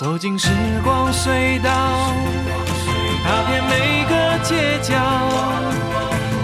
[0.00, 0.48] 走进时
[0.82, 1.70] 光隧道，
[3.22, 4.96] 踏遍每个街角，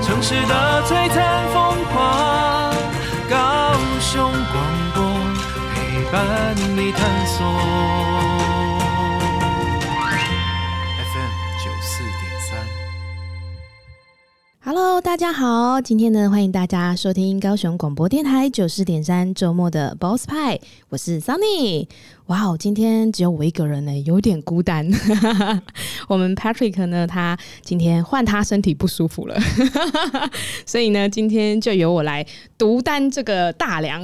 [0.02, 2.70] 城市的璀璨风华，
[3.30, 4.62] 高雄广
[4.94, 5.02] 播
[5.72, 7.46] 陪伴你探索。
[14.62, 21.86] Hello，大家好，今天呢，欢迎大家收听高雄广播电台九四点三周末的 Boss 派，我是 Sunny。
[22.26, 24.84] 哇哦，今天只有我一个人呢，有点孤单。
[26.08, 29.38] 我们 Patrick 呢，他今天换他身体不舒服了，
[30.66, 32.26] 所以呢，今天就由我来
[32.58, 34.02] 独担这个大梁。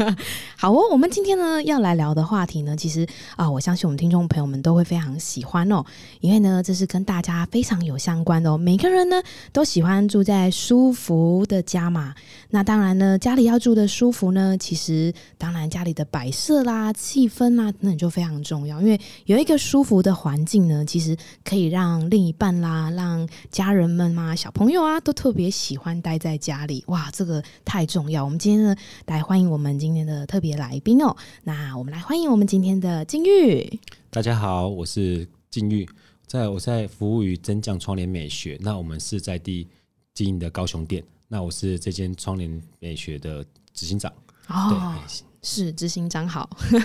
[0.56, 5.84] 好哦，我们今天呢要来聊的话题呢，其实啊，我相信我们听众朋友们都会非常喜欢哦，
[6.20, 8.56] 因为呢，这是跟大家非常有相关的哦。
[8.56, 9.22] 每个人呢
[9.52, 12.14] 都喜欢住在舒服的家嘛，
[12.48, 17.49] 那当然呢，家里要住的舒服呢，其实当然家里的摆设啦、气氛。
[17.56, 26.82] 那那你就非常重要，因为有一个舒服的环境呢，其实可以让另一半啦、让家人们嘛、小朋友啊，都特别喜欢待在家里。
[26.86, 28.24] 哇，这个太重要！
[28.24, 28.76] 我们今天呢，
[29.06, 31.16] 来欢迎我们今天的特别来宾哦。
[31.44, 33.80] 那我们来欢迎我们今天的金玉。
[34.10, 35.88] 大家好，我是金玉，
[36.26, 38.58] 在我在服务于真将窗帘美学。
[38.60, 39.68] 那我们是在地
[40.14, 41.02] 经营的高雄店。
[41.28, 44.12] 那我是这间窗帘美学的执行长。
[44.48, 44.94] 哦。
[45.42, 46.78] 是执行长好，对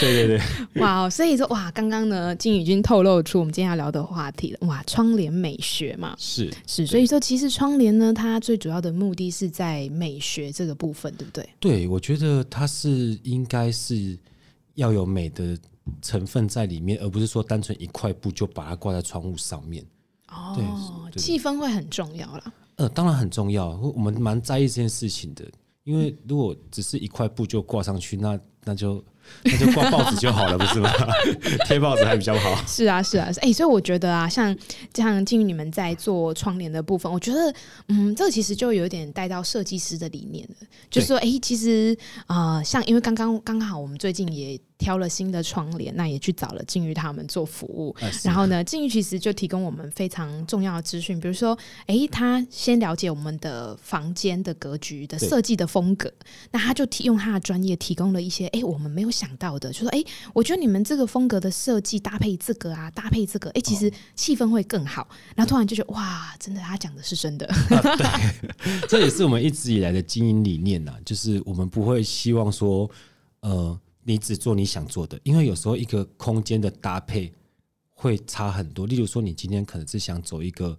[0.26, 0.40] 对对，
[0.82, 1.08] 哇！
[1.08, 11.48] 所以说哇，刚刚呢，敬钰已经透露出我们今天要聊的话题了，哇，窗帘美学嘛，是是，所以说其实窗帘呢，它最主要的目的是在美学这个部分，对不对？
[11.58, 14.18] 对，我觉得它是应该是
[14.74, 15.56] 要有美的
[16.02, 19.82] 成分在里面，而不是说单纯一块布就把它挂在窗户上面。
[20.28, 20.54] 哦，
[21.10, 22.52] 对，气氛会很重要啦。
[22.76, 25.44] 呃，当然很重要，我们蛮在意这件事情的。
[25.84, 29.02] 因为如果只是一块布就挂上去，那那就
[29.42, 30.90] 那就挂报纸就好了，不是吗？
[31.66, 32.54] 贴报纸还比较好。
[32.66, 34.56] 是啊，是啊，哎、欸，所以我觉得啊，像
[34.92, 37.54] 这样敬钰你们在做窗帘的部分，我觉得，
[37.88, 41.96] 嗯，这个其实就有点带到设计师的理念了，就是说，哎、欸，其实
[42.26, 44.60] 啊、呃，像因为刚刚刚好我们最近也。
[44.80, 47.94] 挑了新的窗帘，那也去找了静玉他们做服务。
[48.00, 56.10] 啊、然后呢，静玉其实就提供我们非常重要的资讯，比如说，哎、欸，他先了解我们的房间的格局的设计的风格，
[56.50, 65.06] 那他就提用他的专业提供了一些，哎、欸，我们没有想到的，就说，哎、欸，我觉得你们这个风格的设计搭配这个啊，搭配这个，哎、欸，其实气氛会更好。
[65.36, 67.46] 然后突然就觉得，哇，真的，他讲的是真的。
[67.68, 68.48] 啊、对，
[68.88, 72.90] 这也是我们一直以来的经营理念呐，就是我们不会希望说，
[73.40, 73.78] 呃。
[74.10, 77.32] 你只做你想做的，因为有时候一个空间的搭配
[77.92, 78.84] 会差很多。
[78.84, 80.76] 例如说，你今天可能是想走一个，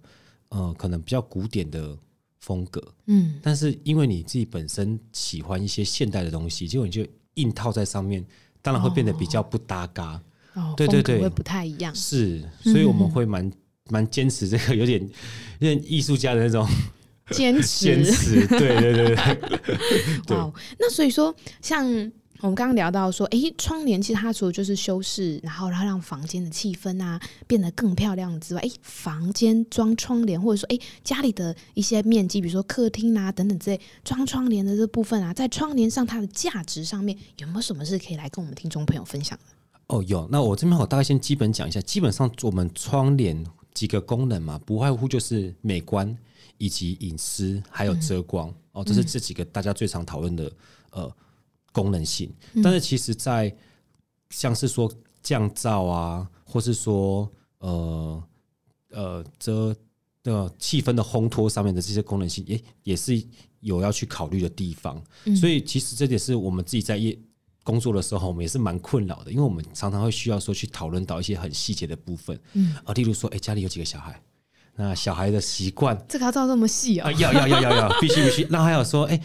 [0.50, 1.96] 呃，可能比较古典的
[2.40, 8.22] 风格，嗯，但是因为你自己本身喜欢一些现代的东西，结果你就硬套在上面，
[8.60, 10.22] 当然会变得比较不搭嘎。
[10.52, 11.94] 哦，对对对，会不太一样。
[11.94, 13.50] 是，所以我们会蛮
[13.88, 15.00] 蛮坚持这个，有点
[15.60, 16.68] 有点艺术家的那种
[17.30, 17.86] 坚持。
[17.86, 19.16] 坚持，对对对
[20.26, 20.36] 对。
[20.36, 22.12] 哇，那所以说像。
[22.42, 39.44] 我们刚刚聊到说，哎，窗帘其实它除了就是修饰，然后然后让房间的气氛啊变得更漂亮之外，哎，房间装窗帘，或者说，哎，家里的一些面积，比如说客厅啊等等之类，装窗帘的这部分啊，在窗帘上它的价值上面有没有什么是可以来跟我们听众朋友分享的？
[39.86, 40.28] 哦，有。
[40.28, 43.40] 那我这边我大概先基本讲一下，基本上我们窗帘
[43.72, 46.12] 几个功能嘛，不外乎就是美观
[46.58, 48.48] 以及隐私，还有遮光。
[48.48, 50.50] 嗯、哦，这是这几个大家最常讨论的，
[50.90, 51.08] 呃。
[51.72, 52.30] 功能性，
[52.62, 53.52] 但是其实，在
[54.28, 58.22] 像是说降噪啊，或是说呃
[58.90, 59.74] 呃遮
[60.22, 63.20] 的气氛的烘托上面的这些功能性，也也是
[63.60, 65.02] 有要去考虑的地方。
[65.40, 67.18] 所以，其实这点是我们自己在业
[67.64, 72.38] 工作的时候，我们也是蛮困扰的，因为我们常常会需要说去讨论到一些很细节的部分。
[72.52, 74.20] 嗯，啊，例如说，哎，家里有几个小孩，
[74.76, 77.10] 那小孩的习惯，这个要照这么细啊？
[77.12, 78.46] 要要要要要，必须必须。
[78.50, 79.20] 那还有说，哎。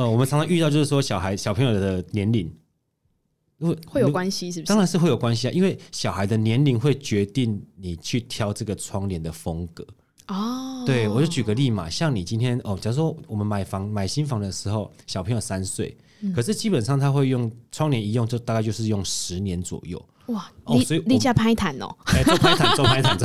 [0.00, 2.50] 呃，我们常常遇到就是说，小孩小朋友的年龄，
[3.60, 4.70] 会会有关系，是不是？
[4.70, 9.86] 当然是会有关系啊，因为小孩的年龄会决定你去挑这个窗帘的风格。
[10.28, 20.00] 哦，对，我就举个例嘛，像你今天哦，假如说我们买房买新房的时候，小朋友三岁，嗯，可是基本上他会用窗帘一用就大概就是用十年左右。
[20.26, 23.18] 哇，你所以你家拍谈哦，哎，做拍谈 做拍谈，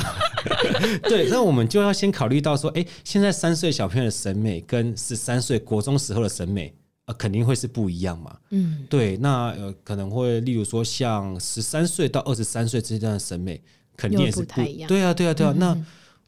[1.04, 6.74] 对，那我们就要先考虑到说，哎，现在三岁小朋友的审美跟十三岁国中时候的审美，
[7.06, 8.36] 呃，肯定会是不一样嘛。
[8.50, 13.62] 嗯，对，那呃，可能会例如说，像十三岁到二十三岁之间的审美，
[13.96, 14.88] 肯定也是不，不太一样。
[14.88, 15.54] 对啊，对啊，对啊。
[15.58, 15.78] 那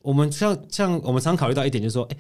[0.04, 2.18] 我们像像我们常考虑到一点，就是说，哎，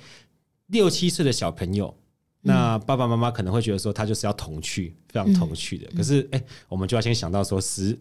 [0.68, 1.96] 六七岁的小朋友，
[2.42, 5.88] 那爸爸妈妈可能会觉得说，他就是要童趣，非常童趣的。
[5.92, 7.98] 嗯、可是，哎、欸，我们就要先想到说，十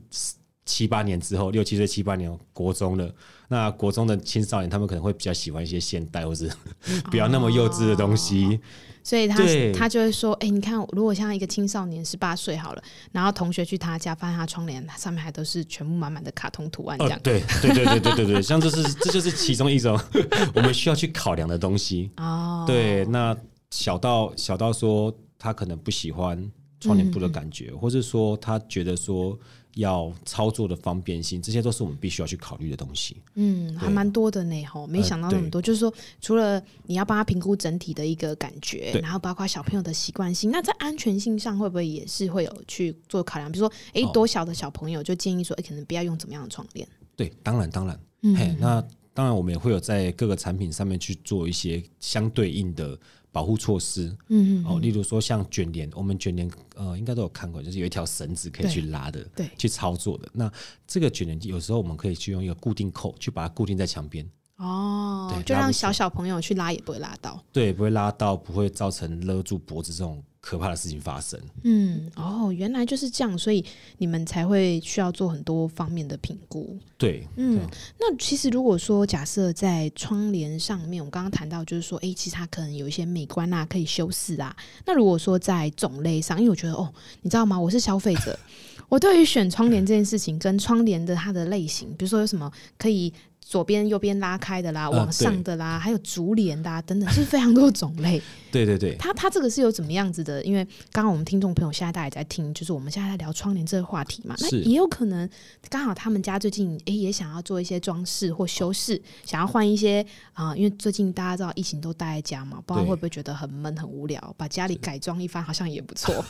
[0.64, 3.12] 七八年之后，六七岁七八年国中了，
[3.48, 6.50] 那国中的青少年，他们可能会比较喜欢一些现代或是
[7.10, 8.44] 不要那么幼稚的东西。
[8.44, 8.58] 哦
[9.06, 9.36] 所以他
[9.72, 12.82] 他就会说：“哎、欸，你看，如果像一个青少年十八岁好了，
[13.12, 19.96] 然后同学去他家，发现他窗帘上面还都是全部满满的卡通图案，这样、呃、对对对对对对对，像这是这就是其中一种
[20.56, 22.64] 我们需要去考量的东西哦。
[22.66, 23.32] 对，那
[23.76, 26.50] 小到小到说他可能不喜欢
[26.80, 29.38] 窗帘布的感觉，嗯、或者说他觉得说。”
[29.76, 33.22] 要操作的方便性，这些都是我们必须要去考虑的东西。
[33.34, 35.58] 嗯，还蛮多的呢，吼，没想到那么多。
[35.58, 43.52] 呃、就是说，除了你要帮他评估整体的一个感觉，然后包括小朋友的习惯性，那在安全性上会不会也是会有去做考量？
[43.52, 46.88] 比如说，哎、欸，多小的小朋友就建议说，哎、欸，可能不要用怎么样的窗帘？
[47.14, 48.82] 对，当然，当然，嗯，嘿，那
[49.12, 52.98] 当然，我们也会有在各个产品上面去做一些相对应的。
[53.36, 60.26] 保护措施，嗯嗯，哦，例如说像卷帘，我们卷帘呃，应该都有看过，就是有一条绳子可以去拉的，对，去操作的。
[60.32, 60.50] 那
[60.86, 64.26] 这个卷帘有时候我们可以去用一个固定扣，去把它固定在墙边。
[64.56, 71.40] 哦，对，就让小小朋友去拉也不会拉到，对，不会拉到，不会造成勒住脖子这种可怕的事情发生。
[71.64, 73.64] 嗯，哦，原来就是这样，所以
[73.98, 76.78] 你们才会需要做很多方面的评估。
[76.96, 77.58] 对，嗯，
[77.98, 84.56] 那其实如果说假设在窗帘上面，我们刚刚谈到就是说，哎、欸，其实它可能有一些美观啊，可以修饰啊。
[84.84, 87.58] 那如果说在种类上，因为我觉得哦，你知道吗？
[87.58, 88.38] 我是消费者，
[88.88, 93.12] 我对于选窗帘这件事情跟窗帘的它的类型，比如说有什么可以。
[93.48, 98.20] 左边、右边拉开的啦，往上的啦，呃、还有竹帘的啊，等等， 是非常多种类。
[98.50, 100.42] 对对对，它它这个是有怎么样子的？
[100.42, 104.34] 因为刚刚我们听众朋友现在大家也在听，就是我们现在在聊窗帘这个话题嘛。
[104.40, 105.28] 那也有可能
[105.68, 116.24] 刚好他们家最近诶、欸、也想要做一些装饰或修饰，哦、想要换一些啊、呃，因为最近大家知道疫情都待在家嘛，不知道会不会觉得很闷很无聊，把家里改装一番好像也不错。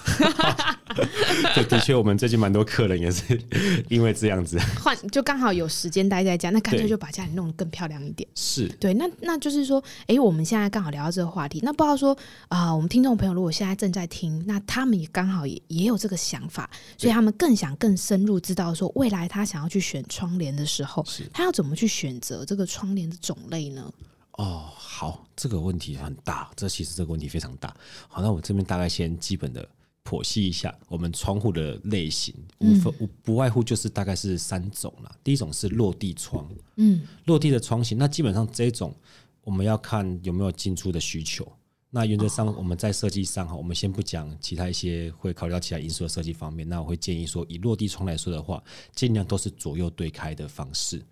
[1.55, 3.41] 对，的确，我们最近蛮多客人也是
[3.89, 7.06] 因为这样子换，就刚好有时间待在家，那干脆就把。
[7.06, 8.93] 把家里弄得更漂亮一点，是对。
[8.94, 11.61] 那那就是说，哎、欸，我们现在刚好聊到这个话题。
[11.62, 12.12] 那不知道说
[12.49, 16.69] 啊、呃，我们听众朋友如果现在正在听，那他们也刚好也也有这个想法，
[16.99, 23.88] 所以他们更想更深入知道说，未来他想要去选窗帘的时候，他要怎么去选择这个窗帘的种类呢？
[24.32, 27.73] 哦，好，这个问题很大，这其实这个问题非常大。
[28.09, 29.64] 好，那我这边大概先基本的。
[30.06, 35.11] 剖析一下我们窗户的类型，无非无不外乎就是大概是三种啦。
[35.25, 38.94] 第一种是落地窗，嗯，落地的窗型，那基本上这种
[39.43, 41.50] 我们要看有没有进出的需求。
[41.91, 46.69] 那原则上我们在设计上哈，我们先不讲其他一些会考虑到其他因素的设计方面。
[46.69, 48.62] 那我会建议说，以落地窗来说的话，
[48.94, 51.02] 尽量都是左右对开的方式。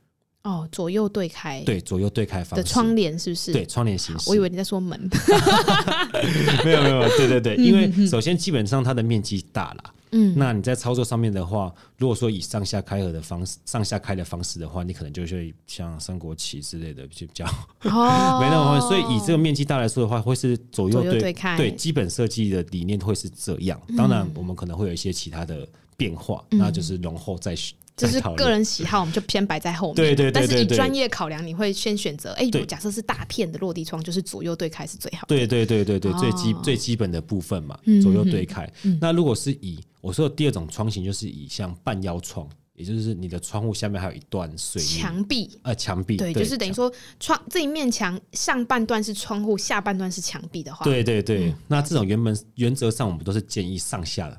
[0.45, 3.51] 哦，左右对开，对，左右对开方式的窗帘是不是？
[3.51, 4.29] 对，窗帘形式。
[4.29, 5.01] 我以为你在说门。
[6.65, 17.45] 没有没有，对对对，因为首先基本上它的面积大了，嗯，那你在操作上面的话，如果说以上下开合的方式，上下开的方式的话，你可能就会像三国旗之类的就比较
[17.83, 23.81] 哦， 没那么，所以以这个面积大来说的话，会是左右对开，对，基本设计的理念会是这样。
[23.97, 27.77] 当然，我们可能会有一些其他的变化，那就是容后再选。
[27.97, 29.95] 就是个人喜好，我们就偏摆在后面。
[29.95, 32.33] 对对对，但是以专业考量，你会先选择。
[32.33, 35.37] 哎，假设是大片的落地窗，就是左右对开是最好的。
[35.37, 38.69] 对对对对对，最基最基本的部分嘛，左右对开。
[39.01, 46.19] 那如果是以我说的第二种窗型，就是以像半腰窗，也就是你的窗户下面还有一段水墙壁，呃，墙壁。
[46.19, 50.85] 对，就是等于说窗这一面墙上半段是窗户，下半段是墙壁的话。
[50.85, 54.39] 对对对，那这种原本原则上我们都是建议上下的。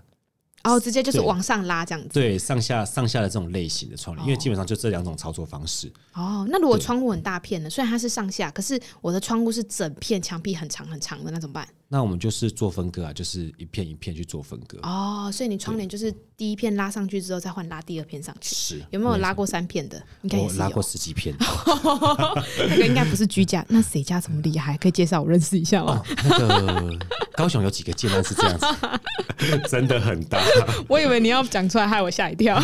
[0.64, 5.92] 然后直接就是往上拉这样子，对，上下上下的这种类型的窗帘，因为基本上就这两种操作方式。
[6.14, 7.70] 哦，那如果窗户很大片呢？
[7.70, 11.68] 虽然它是上下，可是我的窗户是整片墙壁很长很长的，那怎么办？
[11.88, 14.80] 那我们就是做分割啊，就是一片一片去做分割。
[14.82, 18.56] 哦，所以你窗帘就是第一片拉上去之后，再换拉第二片上去。
[18.56, 20.02] 是，有没有拉过三片的？
[20.24, 21.36] 应该拉过十几片。
[22.68, 24.76] 那个应该不是居家，那谁家这么厉害？
[24.78, 26.02] 可以介绍我认识一下吗？
[26.24, 27.00] 那个
[27.36, 28.66] 高雄有几个建案是这样子，
[29.70, 30.42] 真的很大。
[30.88, 32.62] 我以为你要讲出来，害我吓一跳。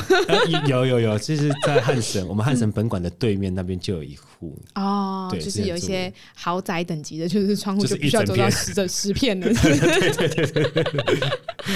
[0.68, 4.58] 有有有，其实，在汉神，我们汉神本馆的对面那边就有一户。
[4.76, 9.54] 哦，就是有一些豪宅等级的，就是窗户就必须要做到十的十片的。
[9.54, 11.20] 对对对对。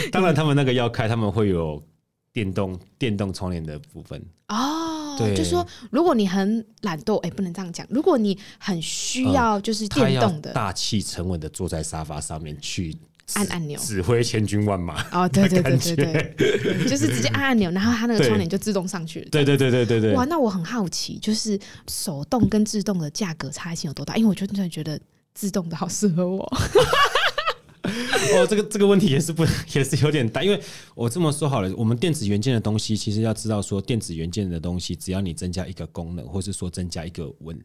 [0.12, 1.82] 当然，他们那个要开，他们会有
[2.34, 4.22] 电动电动窗帘的部分。
[4.50, 7.86] 哦，对，就是说，如果你很懒惰，哎，不能这样讲。
[7.90, 12.96] 如果你很需要，就是电动的，大气沉稳的坐在沙发上面去。
[13.34, 15.04] 按按钮，指挥千军万马。
[15.12, 15.96] 哦，对对对对
[16.38, 19.28] 对，就是直接 按按钮，然后它那个窗帘就自动上去了。
[19.32, 20.14] 对对对对对对。
[20.14, 24.16] 哇，那我很好奇，就是手动跟自动的价格差异性有多大？
[24.16, 25.00] 因为我真的觉得
[25.34, 26.48] 自动的好适合我。
[28.36, 30.62] 哦，这个这个问题也是不 也是有点大，因为
[30.94, 37.60] 我这么说好了，我们电子元件的东西，其实要知道说，电子元件的东西，只要你增加一个功能，或是说增加一个稳，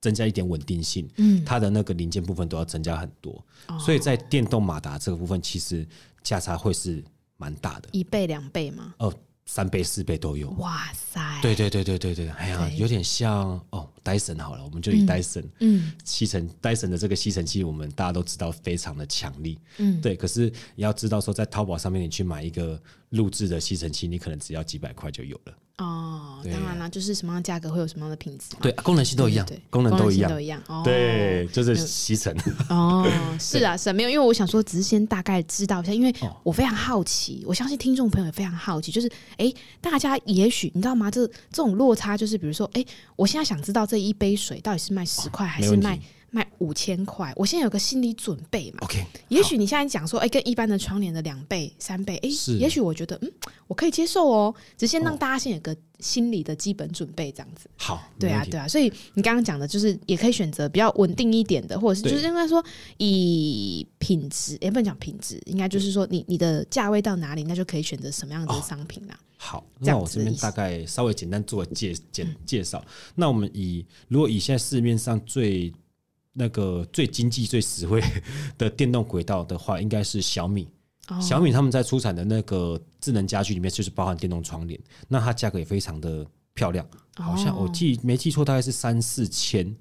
[0.00, 5.86] 增加一点稳定性，嗯，它的那个零件部分都要增加很多，哦、所以在电动马达这个部分，其实
[6.22, 7.02] 价差会是
[7.36, 8.94] 蛮大的，一倍两倍吗？
[8.98, 9.12] 哦。
[9.50, 11.40] 三倍四倍都有，哇塞！
[11.40, 20.14] 对对对对对对，哎呀，有点像哦，戴森好了，我们就以戴森，嗯，吸尘戴森的这个吸尘器，我们大家都知道非常的强力，嗯，对。
[20.14, 22.78] 可是你要知道说，在淘宝上面你去买一个
[23.08, 25.54] 录制的吸尘器，你可能只要几百块就有了。
[25.78, 32.36] 哦，当然啦，就是什么样的价格会有什么样的品质，对，功能性都一样，功能都一样，都一样，对，就是吸尘。
[32.68, 33.06] 哦，
[33.38, 41.08] 是啊，是啊，没有，因为我想说，只是先大概知道一下，因为我非常好奇，我相信听众朋友也非常好奇，就是，哎，大家也许你知道吗？
[41.08, 45.96] 这这种落差，就是比如说，哎，我现在想知道这一杯水到底是卖十块还是卖。
[46.30, 48.78] 卖五千块，我现在有个心理准备嘛。
[48.82, 53.32] OK，也许你现在讲说，哎、欸，跟一般的窗帘的两倍、三倍，哎、欸，也许我觉得，嗯，
[53.66, 54.54] 我可以接受哦。
[54.76, 57.68] 只先让大家先有个心理的基本准备，这样子。
[57.76, 58.68] 好，对啊，对啊。
[58.68, 62.62] 所以你刚刚讲的就是，也可以选择比较稳定一点的，或者是就是应该说
[62.98, 69.26] 以品质，也不能讲品质，应该就是说你你的价位到哪里，那就可以选择什么样的商品啦、啊。
[69.40, 72.84] 好，那我这边大概稍微简单做个介简介绍。
[73.14, 75.72] 那我们以如果以现在市面上最
[76.38, 78.00] 那个最经济、最实惠
[78.56, 80.68] 的电动轨道的话，应该是小米。
[81.08, 81.20] Oh.
[81.20, 84.78] 小米他们在出产的那个智能家居里面，就是包含电动窗帘。
[85.08, 89.74] 那它价格也非常的漂亮，好像我记没记错，大概是三四千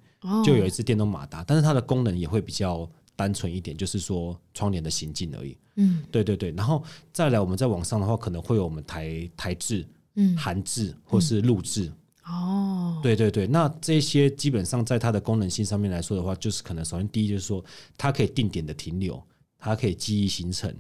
[0.43, 1.43] 就有一只电动马达。
[1.43, 5.57] 但是它的功能也会比较单纯一点，就是说窗帘的行进而已。
[5.75, 6.51] 嗯，对对对。
[6.51, 6.83] 然后
[7.13, 9.85] 再来，我们在网上的话，可能会有我们台台制、
[10.15, 11.91] 嗯，韩制或是陆制。
[12.29, 13.03] 哦，oh.
[13.03, 17.63] 对对对，那这些基本上在它的功能性上面来说的话，就是可能首先第一就是说，
[17.97, 19.21] 它可以定点的停留，
[19.57, 20.73] 它可以记忆行程，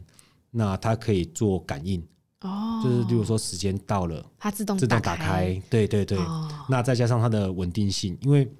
[0.51, 2.01] 那它可以做感应，
[2.41, 2.83] 哦，oh.
[2.83, 6.51] 就是例如说时间到了，它自动自动打开，对对对，oh.
[6.69, 8.51] 那再加上它的稳定性，因为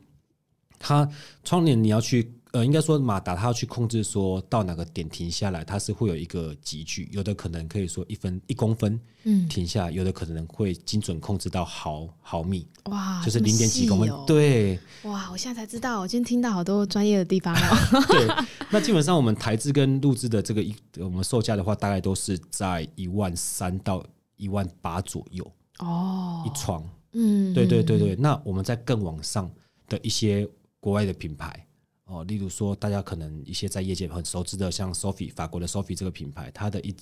[0.80, 1.10] 它
[1.44, 2.34] 窗帘你要去。
[2.58, 17.78] 呃，应该说马达它要去控制，说到哪个点停下来，它是会有一个急距，有的可能可以说一分一公分，嗯，停下，有的可能会精准控制到毫毫米，哇，就是零点几公分，哦、对，哇，我现在才知道，我今天听到好多专业的地方了。
[18.10, 18.28] 对，
[18.72, 24.04] 那基本上我们台制跟陆制的这个一，我们售价的话，大概都是在一万三到
[24.36, 25.46] 一万八左右
[25.78, 26.84] 哦，一床，
[27.14, 29.48] 嗯，对对对对，那我们在更往上
[29.88, 30.50] 的一些
[30.80, 31.67] 国外的品牌。
[32.08, 36.96] 哦，例如说，大家可能一些在业界很熟知的，像 Sophie 法国的 Sophie 这个品牌，它的一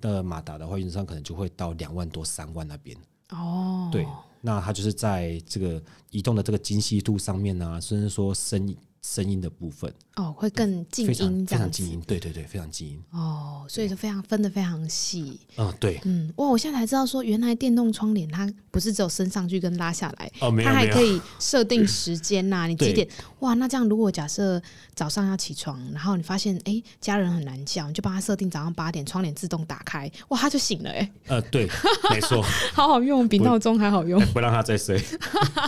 [0.00, 2.96] 的马达的话，原则上可能就会到两万多、三万那边。
[3.30, 4.06] 哦，对，
[4.40, 8.74] 那它就是在这个移动的这个精细度上面呢、啊，甚至说声音。
[9.14, 15.40] 声音的部分哦，会更静音，非常静音，对对对，非常静音哦，所以就非常分的非常细。
[15.56, 23.08] 嗯，对，嗯，哇，我现在才知道说，原来电动窗帘它不是只有升上去跟拉下来，哦，没有，它还可以设定时间呐， 你几点？
[23.38, 24.60] 哇，那这样如果假设
[24.94, 31.10] 早上要起床，然后你发现哎家人很难叫，你就帮他设定早上八点窗帘自动打开，哇，他就醒了哎。
[31.28, 31.66] 呃，对，
[32.10, 32.42] 没错，
[32.74, 35.00] 好好用，比闹钟还好用，不让他再睡，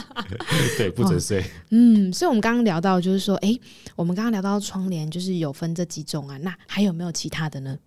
[0.76, 1.42] 对，不准睡。
[1.70, 3.29] 嗯，所以我们刚刚聊到就是说。
[3.30, 3.58] 说哎，
[3.94, 7.78] 我们刚刚聊到窗帘，就是有分这几种啊，那还有没有其他的呢？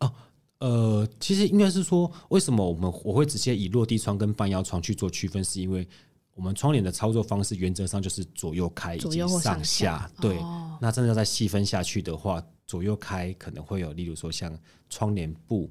[0.00, 0.12] 哦，
[0.58, 5.88] 呃，其实应该是说，为什么我们我会直接以落地窗跟半腰窗去做区分，是因为
[6.34, 10.10] 我们窗帘的操作方式原则上就是左右开以及上下。
[10.20, 14.54] 对，哦、那真的要再细分下去的话，左右开可能会有，例如说像
[14.90, 15.70] 窗帘布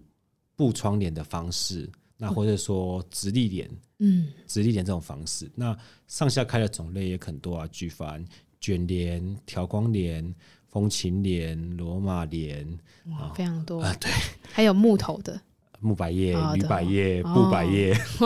[0.56, 3.70] 布窗帘的方式，那或者说直立帘，
[4.00, 5.48] 嗯，直立帘这种方式。
[5.54, 8.26] 那上下开的种类也很多啊，举凡。
[8.60, 10.34] 卷帘、调光帘、
[10.70, 12.66] 风琴帘、罗马帘，
[13.06, 13.96] 哇，非常多啊！
[14.00, 14.12] 对，
[14.52, 15.40] 还有木头的。
[15.82, 17.94] 木百叶、铝百叶、布百叶，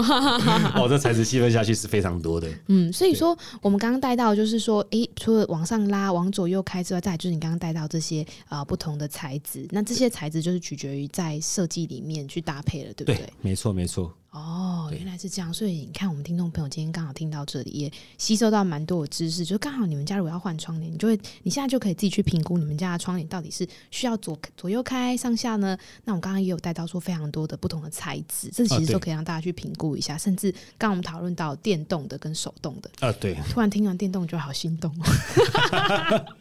[0.75, 2.48] 哦，这材质细分下去是非常多的。
[2.67, 13.15] 嗯，所以说我们刚刚带到，就是说，哎，除了往上拉、往左右开之外，再来就是你刚刚带到这些啊不同的材质，那这些材质就是取决于在设计里面去搭配了，对不对？
[13.17, 14.13] 对，没错，没错。
[14.31, 15.51] 哦，原来是这样。
[15.51, 19.43] 所以你看，我们听众朋友今天刚好听到这里，也吸收到蛮多的知识。
[19.43, 25.75] 就刚好你们家如果要换窗帘，你就会你现在就可以自己去评估你们家的窗帘到底是需要左左右开、上下呢？
[26.05, 30.13] 那我刚刚也有带到说非常多的不同的材质，这其实都可以让大家去评估一下。
[30.13, 35.05] 啊、甚至刚刚我们讨论到电动的跟手动的啊，对，突然听完电动就好心动哦，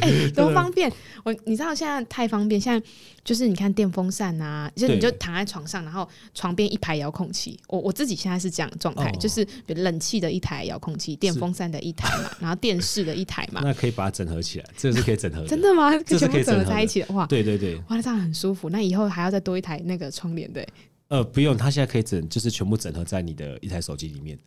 [0.00, 0.92] 哎，多方便！
[1.24, 2.86] 我你知道现在太方便，现在
[3.24, 7.58] 就是你看电风扇啊，就是你就躺在床上，然后床边一排遥控器。
[7.68, 15.46] 我我我自己现在是这样的状态，哦、就是比如冷气的一台遥控器，电风扇的一台嘛，然后电视的一台嘛， 那可以把它整合起来，这个是可以整合的。
[15.48, 15.96] 真的吗？
[16.04, 18.68] 这是可以整合在一起的话，对对对，哇，这样很舒服。
[18.70, 20.66] 那以后还要再多一台那个窗帘对？
[21.08, 24.38] 呃，不用，它现在可以整，就是全部整合在你的一台手机里面。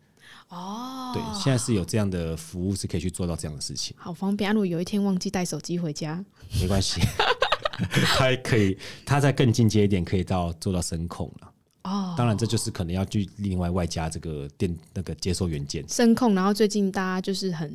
[0.48, 4.50] 哦，对，现在是有这样的服务，是可以去做到这样的事情，好方便。
[4.52, 6.24] 如果有一天忘记带手机回家，
[6.60, 7.00] 没关系，
[7.90, 11.52] 它还可以，它再更进阶一点，可以到做到声控了。
[11.86, 16.34] 哦，当然，这就是可能要去另外外加这个电那个接收元件声控。
[16.34, 17.70] 然后最近大家就是很，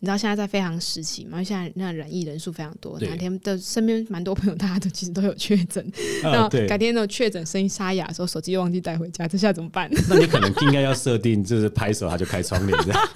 [0.00, 5.82] 你知道现在在非常时期嘛，现在那染疫人数非常多，哪天的身边蛮多朋友，大家都其实都有确诊。
[6.22, 9.90] 然后改天有确诊声音沙哑的时候，手机又忘记带回家，这下怎么办？
[10.10, 13.08] 那你可能应该要设定，就是拍手他就开窗帘这样。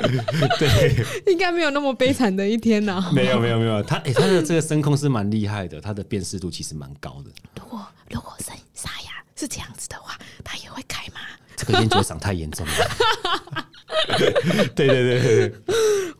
[0.58, 3.12] 对，应该没有那么悲惨的一天呢、啊。
[3.12, 7.30] 没有没有没有，他哎，他的这个声控是蛮厉害的，它的辨识度其实蛮高的。
[7.56, 8.62] 如果如果声音。
[9.40, 11.20] 是这样子的话，他也会开吗？
[11.56, 12.72] 这个烟酒嗓太严重了。
[14.76, 15.54] 对对对对，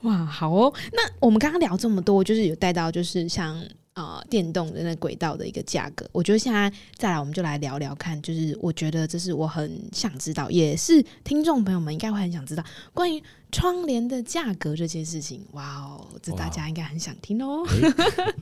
[0.02, 0.72] 哇，好哦。
[0.92, 3.62] 那我们刚刚聊这么多，就是有带到，就是像
[3.94, 6.08] 呃电动的那轨道的一个价格。
[6.12, 15.44] 我觉得现在再来，我们就来聊聊看，就是我觉得这是我很想知道，也是听众朋友们应该会很想知道关于窗帘的价格这件事情。
[15.52, 17.66] 哇哦，这大家应该很想听哦。
[17.66, 18.32] 欸、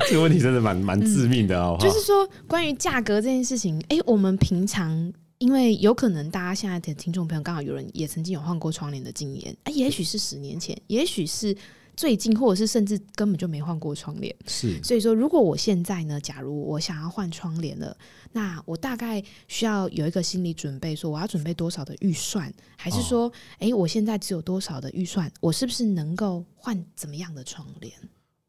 [0.08, 1.76] 这个问题真的蛮蛮致命的哦。
[1.80, 5.12] 嗯、就是说，关于价格这件事情，哎、欸，我们平常。
[5.38, 11.56] 因为有可能大家现在的听众朋友刚好有人也曾经有换过窗帘的经验，啊，也许是十年前，也许是
[11.98, 14.32] 最近，或者是甚至根本就没换过窗帘。
[14.46, 17.96] 是，所以说，如果我现在呢，假如我想要换窗帘了，
[18.30, 27.92] 那我大概需要有一个心理准备，说我要准备多少的预算，还是说，哎、哦，我现在只有多少的预算，我是不是能够换怎么样的窗帘？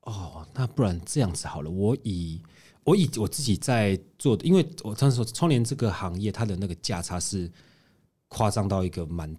[0.01, 2.39] 哦，那不然这样子好了，我以。
[2.85, 7.51] 我以我自己在做的，因为我常说窗帘这个行业，它的那个价差是
[8.29, 9.35] 夸张到一个蛮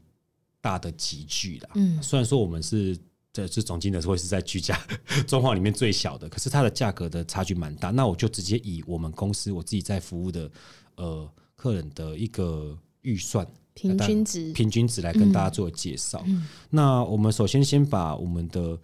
[0.61, 1.69] 大的集聚的。
[1.75, 2.97] 嗯，虽然说我们是
[3.33, 4.79] 这这总经理会是在居家
[5.27, 7.91] 装潢里面最小的，可是它的价格的差距蛮大。
[7.91, 10.51] 那我就直接以我们公司我自己在服务的
[10.97, 16.23] 呃客人的一个预算平均值平均值来跟大家做介绍。
[16.27, 18.79] 嗯，那我们首先先把我们的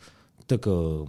[0.46, 1.06] 这个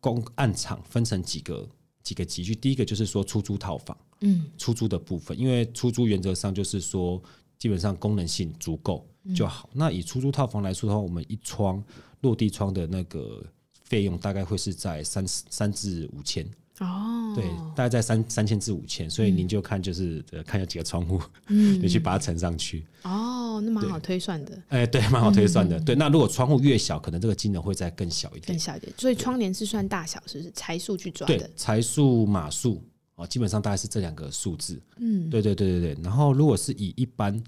[0.00, 1.68] 公案场分成几个。
[2.00, 7.22] 几个级距，第一个就是说出租套房，嗯，出租的部分，因为出租原则上就是说
[7.58, 9.68] 基本上功能性足够就好。
[9.74, 11.84] 嗯、那以出租套房来说的话，我们一窗
[12.20, 16.46] 落地窗的那个费用大概会是在三三至五千
[16.80, 23.60] 哦，对，大概在三三千至五千，所以您就看就是、嗯、看有几个窗户，嗯， 你去把它乘上去哦。
[23.60, 25.76] 那蛮好推算的，哎、欸，对，蛮好推算的。
[25.76, 28.92] 嗯、对，那如果窗户越小，可能这个金额会再更小一点，更小一点。
[28.96, 31.36] 所以窗帘是算大小，是不是才数去抓的？
[31.36, 32.80] 对，才数码数
[33.16, 34.80] 哦，基本上大概是这两个数字。
[34.98, 36.04] 嗯，对对对对对。
[36.04, 37.42] 然后如果是以一般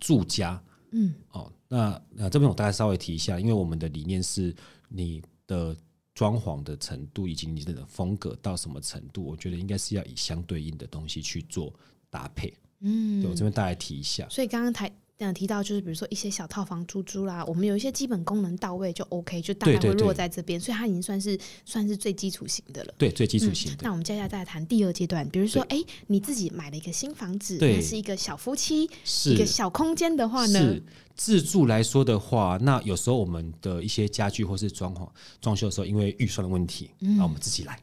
[0.00, 0.60] 住家，
[0.94, 4.54] 嗯，哦，那那这边我大概稍微提一下，因为我们的理念是
[4.88, 5.76] 你的
[6.14, 11.74] 装潢的程度以及你的风格到什么程度，我觉得应该是要以相对应的东西去做
[12.08, 12.54] 搭配。
[12.80, 14.28] 嗯，对，我这边大概提一下。
[14.28, 14.90] 所以刚刚台。
[15.16, 22.94] 这样提到就是，比如说一些小套房出租啦，我们有一些基本功能到位就 OK，就大概会落在这边，所以它已经算是算是最基础型的了。
[22.98, 23.76] 对，最基础型的。
[23.76, 28.90] 嗯，那我们接下来再谈第二阶段，比如说，哎，你自己买了一个新房子，那是一个小夫妻，
[29.26, 30.82] 一个小空间的话呢，是
[31.14, 35.08] 自住来说的话，那有时候我们的一些家具或是装潢
[35.40, 37.78] 装修的时候，因为预算的问题，那我们自己来。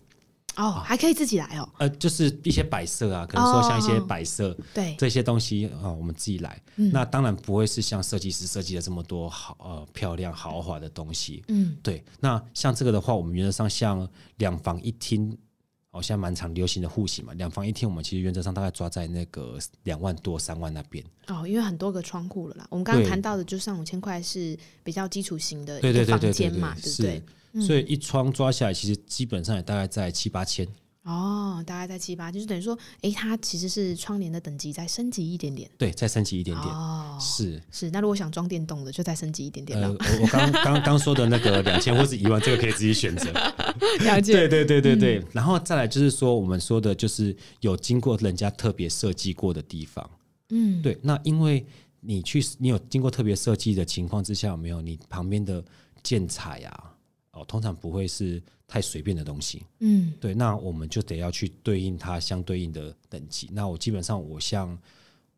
[0.57, 1.69] 哦，还可以自己来哦。
[1.77, 6.61] 呃，就是一些摆设啊，可能说像一些摆设，对这些东西啊，我们自己来。
[6.75, 11.43] 那当然不会是像设计师设计的这么多好呃漂亮豪华的东西。
[11.47, 12.03] 嗯，对。
[12.19, 15.37] 那像这个的话，我们原则上像两房一厅，
[15.89, 17.33] 好像蛮常流行的户型嘛。
[17.35, 21.03] 两房一厅，我们其实原则上大概抓在那个两万多三万那边。
[21.27, 22.67] 哦，因为很多个窗户了啦。
[22.69, 27.23] 我们刚刚谈到的，就上五千块是比较基础型的一个房间嘛，对不对？
[27.59, 30.67] 所以一窗抓下来，其实基本上也大概在七八千。
[31.03, 35.67] 哦，大概在七八，就是等于说，哎、欸，它其实是窗帘的等级再升级一点点。
[35.75, 36.67] 对，再升级一点点。
[36.71, 37.89] 哦，是是。
[37.89, 39.87] 那如果想装电动的，就再升级一点点了。
[39.87, 43.31] 呃、我我刚刚刚说的那个两千或是一万，这个可以自己选择。
[44.05, 44.33] 了解。
[44.33, 45.17] 对对对对对。
[45.17, 50.07] 嗯、然后再来就是说，我们说的就是有经过人家特别设计过的地方。
[50.51, 50.95] 嗯，对。
[51.01, 51.65] 那因为
[52.01, 55.65] 你去，你有经过特别设计的情况之下，有没有你旁边的
[56.03, 56.90] 建材啊？
[57.32, 63.50] 哦，通常不会是太随便的东西，嗯，对，那我们就得要去对应它相对应的等级。
[63.52, 64.78] 那我基本上，我像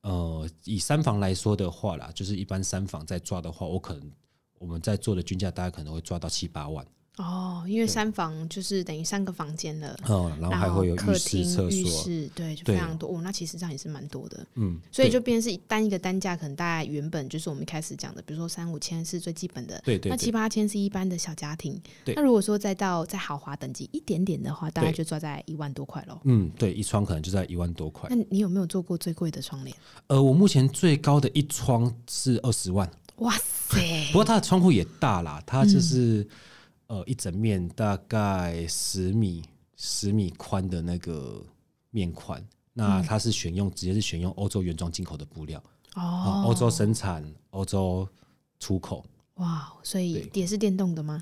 [0.02, 4.12] 呃，以三房来说的话啦，就是一般三房在抓的话，我可能
[4.58, 6.86] 我们在做的均价大概可能会抓到七八万。
[7.18, 13.08] 哦，因为三房就是等于三个房间了，嗯，然后还会有客浴室、厅、浴厕所，室，对，就非常多。
[13.08, 21.80] 哦，那其实这样也是蛮多的，嗯，所以就变成是单一个单价，可能大概原本就是我们一开始讲的，比如说三五千是最基本的，对对，那七八千是一般的小家庭。
[22.04, 26.20] 对，那如果说再到再豪华等级一点点的话，大概就抓在一万多块喽。
[26.24, 28.10] 嗯，对，一窗可能就在一万多块。
[28.10, 29.76] 那你有没有做过最贵的窗帘？
[30.08, 32.90] 呃，我目前最高的一窗是二十万。
[33.18, 34.08] 哇塞！
[34.08, 36.28] 不过它的窗户也大啦，它就是、嗯、
[36.88, 39.44] 呃一整面大概十米
[39.76, 41.44] 十米宽的那个
[41.92, 42.46] 面宽。
[42.74, 45.64] 那它是选用、嗯、直接是选用欧洲原装进口的布料
[45.96, 48.08] 哦，欧洲生产，欧洲
[48.60, 49.06] 出口。
[49.36, 51.22] 哇，所以也是电动的吗？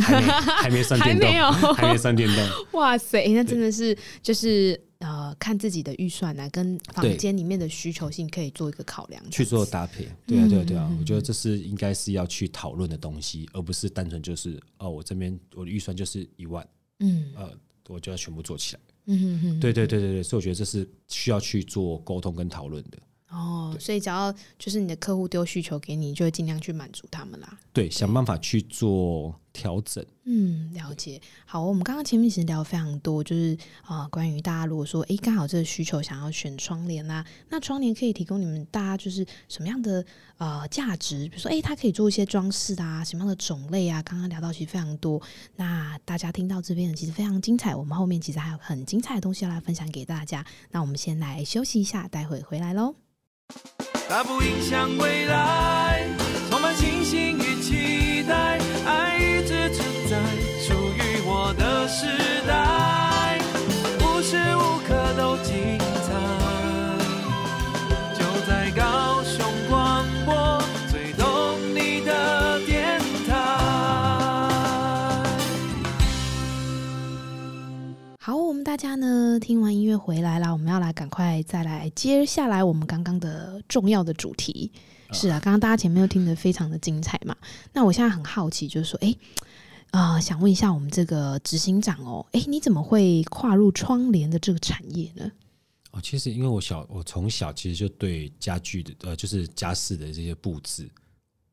[0.00, 0.26] 还没
[0.62, 2.80] 还没算电动，还没有还没算电动。
[2.80, 4.80] 哇塞，那真的是就是。
[5.02, 10.08] 呃，看自己的预算来、啊、跟房间里面的需求性可以做一个考量，去做搭配。
[10.24, 16.64] 对啊，对啊，对啊，我觉得这是应该是要去讨论的东西，而不是单纯就是哦，我这边我的预算就是一万，
[17.00, 17.50] 嗯，呃，
[17.88, 18.80] 我就要全部做起来。
[19.06, 22.98] 嗯哼哼，对对对对对，所以我觉得这是需要去做沟通跟讨论的。
[23.30, 27.58] 哦，所以只要就是你的客户丢需求给你，就会尽量去满足他们啦。
[27.72, 30.04] 对，想办法去做调整。
[30.24, 31.20] 嗯，了解。
[31.44, 40.04] 好，我们刚刚前面其实聊非常多，就是啊、呃，关于大家如果说，哎，刚好这个需求想要选窗帘啊，那窗帘可以提供你们大家就是什么样的
[40.38, 41.28] 呃价值？
[41.28, 44.00] 比如说，哎，它可以做一些装饰啊，什么样的种类啊？
[44.02, 45.20] 刚刚聊到其实非常多。
[45.56, 50.44] 那大家听到这边其实非常精彩，我们后面其实还有很精彩的东西要来分享给大家。
[50.70, 52.94] 那我们先来休息一下，待会回来喽。
[54.08, 56.06] 它不影响未来，
[78.82, 84.72] 家呢，听完音乐回来啦，我们要来赶快再来接下来我们刚刚的重要的主题。
[85.12, 87.36] 是啊，刚刚大家前面又听得非常的精彩嘛，
[87.72, 89.14] 那我现在很好奇，就是说，哎，
[89.92, 95.30] 啊、呃，想问一下我们这个执行长哦，哎，你怎么会跨入窗帘的这个产业呢？
[95.92, 100.90] 哦，其实因为我小，我从小其实就对家具的，呃，就是家饰的这些布置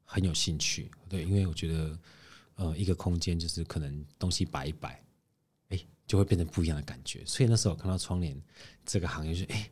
[0.04, 0.89] 很有兴趣。
[1.08, 2.00] 对，因为我觉得，
[2.56, 5.04] 呃，一个空间就是可能东西摆一摆，哎，
[6.10, 7.24] 就会变成不一样的感觉。
[7.26, 8.36] 所以那时候我看到窗帘
[8.86, 9.72] 这个行业，就哎，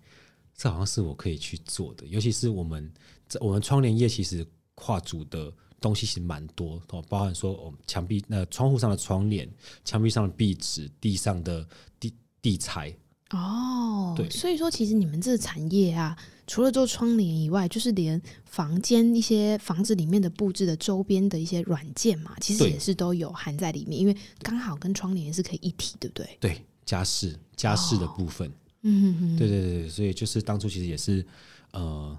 [0.55, 2.89] 这好像是我可以去做的，尤其是我们。
[3.29, 9.45] 这我们窗帘业其实跨组的东西其实蛮多哦，包含说我们墙壁那窗户上的窗帘、
[9.83, 11.67] 墙壁上的壁纸、地上的
[11.99, 12.95] 地地材
[13.31, 16.17] 哦，对，所以说其实你们这个产业啊，
[16.47, 26.37] 除了做窗帘以外，就是连房间一些房子里面的布置的周边的一些软件嘛，其实也是都有含在里面，因为刚好跟窗帘是可以一体，对不对？
[26.39, 31.23] 对，家饰家饰的部分，嗯对对对，所以就是当初其实也是
[31.71, 32.17] 呃。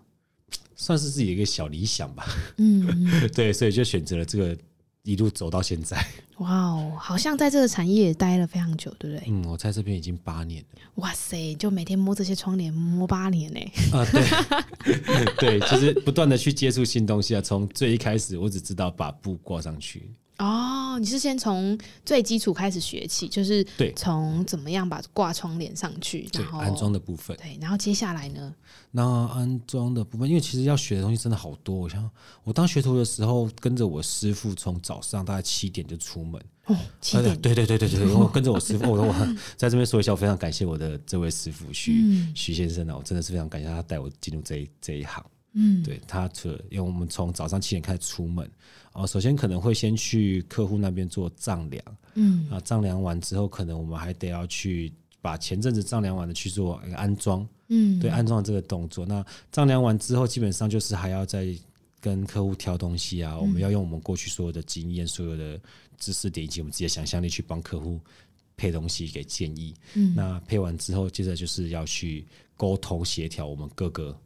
[0.80, 2.24] 算是自己一个小理想吧，
[2.56, 4.56] 嗯，嗯， 对，所以就选择了这个，
[5.08, 5.96] 一路走到现在。
[6.36, 9.24] 哇哦，好像在这个产业也待了非常久，对不对？
[9.26, 10.80] 嗯，我在这边已经八年了。
[10.96, 13.58] 哇塞，就每天摸这些窗帘摸八年呢？
[13.90, 14.04] 啊，
[15.38, 17.40] 对， 对，就是不断的去接触新东西啊。
[17.40, 20.10] 从最一开始，我只知道把布挂上去。
[20.38, 28.54] 哦，你是先从最基础开始学起，就是对，从怎么样把挂窗帘上去，然后安装的部分，对，然后接下来呢？
[28.92, 31.74] 那安装的部分，因为其实要学的东西真的好多。
[31.74, 32.08] 我想
[32.44, 36.40] 我当学徒的时候，跟着我师傅从早上大概七点就出门。
[36.66, 39.12] 哦，七点，对对对对对， 我跟着我师傅，我我
[39.56, 45.24] 在这边说一下，我非常感谢我的这位师傅徐、嗯、徐先生啊，我真的是非常感谢他带我进入这一这一行。
[45.60, 48.48] 嗯，对他，除了因为我们从早上七点开始出门，
[48.92, 59.04] 哦，首先可能会先去客户那边做丈量，嗯，啊，丈量完之后，可能我们还得要去把前阵子丈量完的去做安装，嗯，对，安装这个动作。
[59.04, 61.52] 那丈量完之后，基本上就是还要再
[62.00, 65.60] 跟客户挑东西啊，我们要用我们过去所有的经验、所有的
[65.98, 67.98] 知识点以及我们自己的想象力去帮客户
[68.56, 69.74] 配东西给建议。
[69.94, 72.24] 嗯，那配完之后，接着就是要去
[72.56, 74.16] 沟通协调我们各个。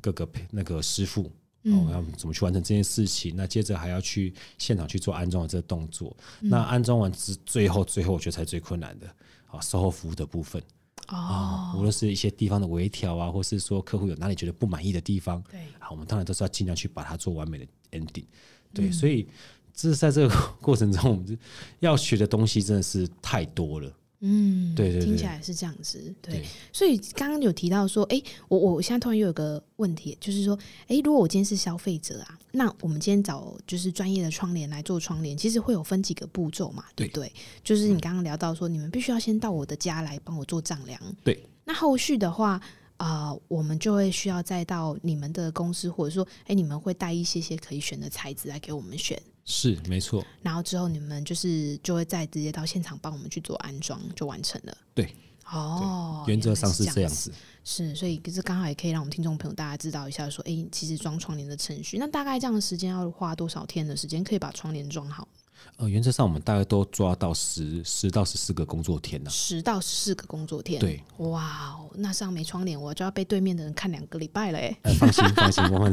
[0.00, 1.22] 各个那个师傅，
[1.64, 3.34] 哦，要怎么去完成这件事情？
[3.34, 6.16] 嗯、那接着还要去现场去做安装的这个动作。
[6.40, 9.06] 嗯、那安装完之最后，最后我觉得才最困难的
[9.46, 10.62] 啊，售后服务的部分
[11.06, 18.24] 啊，无论是一些地方的微调啊，或是说客户有哪里觉得不满意的地方，对，啊，我们当然都是要尽量去把它做完美的 ending。
[18.72, 19.28] 对，嗯、所以
[19.74, 21.38] 这是在这个过程中，我们
[21.80, 23.92] 要学的东西真的是太多了。
[24.20, 25.98] 嗯，对对对，听起来是这样子。
[26.20, 37.32] 对，对所以刚刚有提到说，哎，我我现在突然又有个问题，就是说，哎，如果我今天是消费者啊，那我们今天找就是专业的窗帘来做窗帘，其实会有分几个步骤嘛，对不对？
[37.64, 41.00] 就是你刚刚聊到说，你们必须要先到我的家来帮我做丈量。
[41.24, 42.60] 对，那后续的话。
[43.00, 49.18] 啊、呃，我们就会需要再到你们的公司，或者说，哎，你们会带一些些可以选的材质来给我们选。
[49.44, 50.24] 是，没错。
[50.42, 54.76] 然后之后你们就是就会再直接到现场帮我们去做安装，就完成了。
[54.94, 55.14] 对，
[55.50, 57.32] 哦，原则上是这样子。
[57.62, 65.28] 是，所以就是刚好也可以让我们听众朋友大家知道一下，说，哎，其实装窗帘的程序，那大概这样的时间要花多少天的时间，可以把窗帘装好？
[65.76, 69.30] 呃，原则上我们大概都抓到十十到十四个工作天呢。
[69.30, 74.76] 十到十四个工作天，对，哇，那上没窗帘，我就要被对面的人看两个礼拜了哎。
[74.82, 75.92] 呃，放心放心，我们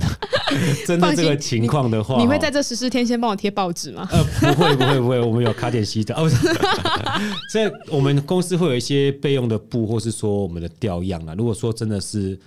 [0.85, 4.07] 真的 这个情况的话你，你会在这十四天先帮我贴报纸吗？
[4.11, 6.29] 呃，不会不会不会，我们有卡点吸的哦。
[7.49, 11.33] 所以我们公司会有一些备用的布，或是说我们的吊样啊。
[11.33, 12.37] 如果说真的是。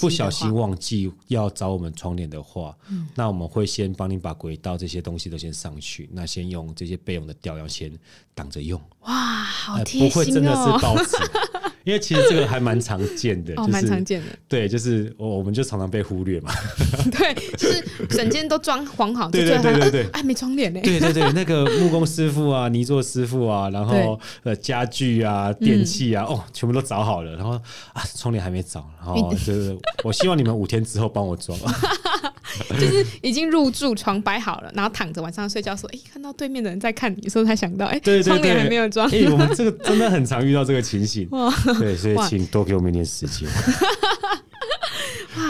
[0.00, 7.92] 不小心忘记要找我们窗帘的话，嗯，那我们会先帮你把轨道这些东西都先上去，那先用这些备用的吊要先
[8.34, 8.80] 挡着用。
[9.00, 10.10] 哇，好贴心哦！
[10.10, 11.16] 不会真的是报纸。
[11.84, 14.26] 因为其实这个还蛮常见的，哦，蛮常见的。
[14.48, 16.50] 对，就是我我们就常常被忽略嘛。
[17.12, 20.80] 对，就是整间都装潢好，对对对对对，哎，没窗帘呢。
[20.82, 27.50] 对对对，那个木工师傅啊， 泥作师傅啊，然后呃家具啊、电器啊，哦，全部都找好了，然后
[27.92, 31.58] 啊，窗帘还没找，然后就是我希望你们五天之后帮我装。
[32.78, 41.28] 就是已经入住，床摆好了，然后躺着晚上睡觉，说：“哎、欸，看到对面的人在看你，所以才想到，哎、欸，窗帘还没有装。”哎，我们这个真的很常遇到这个情形，
[41.78, 43.48] 对，所以请多给我们一点时间。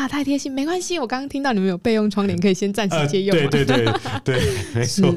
[0.04, 0.98] 哇，太贴心，没关系。
[0.98, 3.48] 我刚刚听到你们有备用窗帘，可以先暂时借用、呃。
[3.48, 5.10] 对对对 对，没错。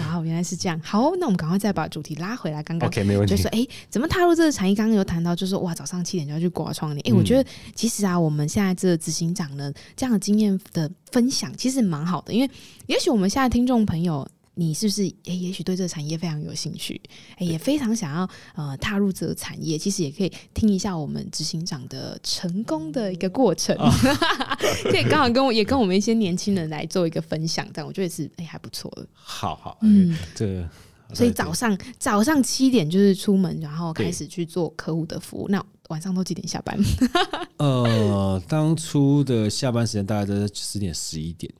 [0.00, 0.78] 哇，原来是这样。
[0.84, 2.62] 好，那我们赶快再把主题拉回来。
[2.62, 3.30] 刚刚 OK，没问题。
[3.30, 4.74] 就是说，哎，怎么踏入这个产业？
[4.74, 7.00] 刚刚有谈到，就是哇，早上七点就要去挂窗帘。
[7.08, 12.50] 哎、嗯，我觉得其实啊，我们现在这个执行长呢，这样的经验的分享其实蛮好的，因为
[12.86, 14.28] 也许我们现在听众朋友。
[14.54, 17.00] 你是不是也也许对这个产业非常有兴趣，
[17.38, 19.76] 也非常想要呃踏入这个产业？
[19.76, 23.90] 其实也可以听一下我们执行长的成功的一个过程，哦、
[24.90, 29.06] 可以刚好跟我也跟我们一些年轻人来做一个分享，这样我觉得是哎还不错的。
[29.14, 30.68] 好好，嗯，这个
[31.12, 35.48] 所以早上早上七点就是出门，然后开始去做客户的服务。
[35.48, 36.78] 那晚上都几点下班？
[37.58, 41.52] 呃，当初的下班时间大概都是十点十一点。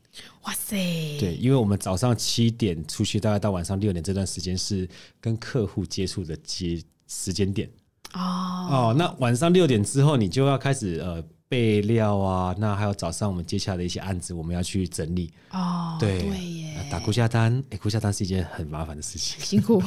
[0.42, 0.76] 哇塞！
[1.18, 4.88] 对，因为我们早上七点出去，大概到晚上六点这段时间是
[5.20, 7.68] 跟客户接触的接时间点。
[8.12, 8.20] 哦
[8.70, 11.22] 哦，那晚上六点之后，你就要开始呃
[11.54, 15.30] 备料啊，那还有早上我们接下来的一些案子，我们要去整理。
[15.52, 19.80] 哦，对对耶，打估价单，哎，估价单是一件很麻烦的事情，辛苦。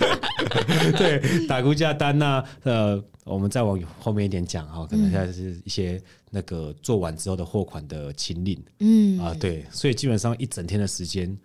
[0.98, 3.04] 对，打估价单呢、啊，呃。
[3.24, 11.36] 我们再往后面一点讲哈，可能现在是一些那个做完之后的货款的清领，嗯啊，对，所以基本上一整天的时间。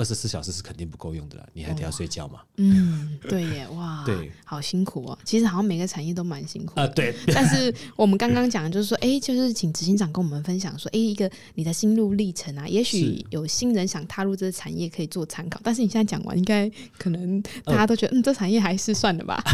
[0.00, 2.40] 二十四小时是肯定不够用的啦，你还得要睡觉嘛。
[2.56, 5.18] 嗯，对耶，哇， 对，好辛苦哦。
[5.26, 6.88] 其实好像每个产业都蛮辛苦啊、呃。
[6.88, 7.14] 对。
[7.34, 15.60] 但是我们刚刚讲的就是说，哎，就是请执行长跟我们分享说，哎，一个你的心路历程啊，也许有新人想踏入这个产业可以做参考。
[15.62, 19.44] 但是你现在讲完，应该可能大家都觉得，呃、嗯，这产业还是算了吧。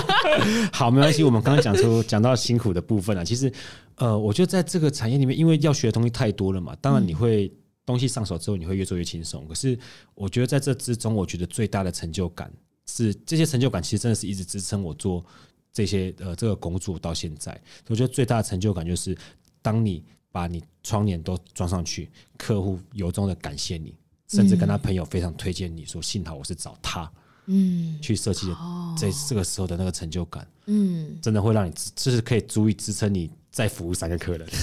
[0.72, 1.22] 好，没关系。
[1.22, 3.52] 我们刚刚讲出讲到辛苦的部分啊，其实，
[3.96, 7.52] 呃，我觉得在这个产业里面，因为要学的东西太多了嘛，当然你会。
[7.82, 9.44] 嗯东西上手之后，你会越做越轻松。
[9.48, 9.76] 可是，
[10.14, 12.48] 我觉得在这之中，我觉得最大的成就感
[12.86, 15.24] 是这些成就感，其实真的是一直支撑我做
[15.72, 17.60] 这些呃这个工作到现在。
[17.88, 19.18] 我觉得最大的成就感就是，
[19.60, 23.94] 当你把你窗帘都装上去，客户由衷的感谢你，
[24.28, 27.10] 甚至跟他朋友非常推荐你说，幸好我是找他，
[27.46, 28.56] 嗯，去设计的，
[28.96, 34.48] 这这个时候的那个成就感，嗯，真的会让你就是可以足以支撑你再服务三个客人。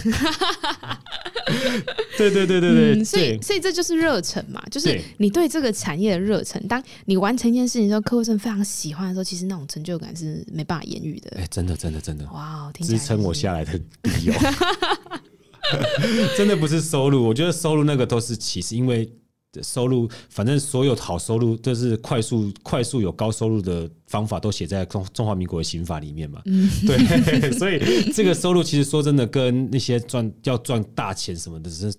[2.17, 6.61] 对对对对对、嗯，所以所以这就是热忱嘛，就是你对这个产业的热忱。
[6.67, 11.31] 当你完成一件事情之后，客户真的非常喜欢的时候，其实那种成就感是没办法言语的。
[11.37, 13.73] 哎，真的真的真的，哇，支撑我下来的
[14.03, 14.33] 理由，
[16.37, 17.25] 真的不是收入。
[17.25, 19.11] 我觉得收入那个都是其实，因为。
[19.63, 26.39] 收入，反正所有好收入都是快速、快速有高收入的方法，都写在中中华民国的刑法里面嘛。
[26.45, 31.91] 嗯，对， 所以这个收入其实说真的，跟那些赚要赚大钱什么的，是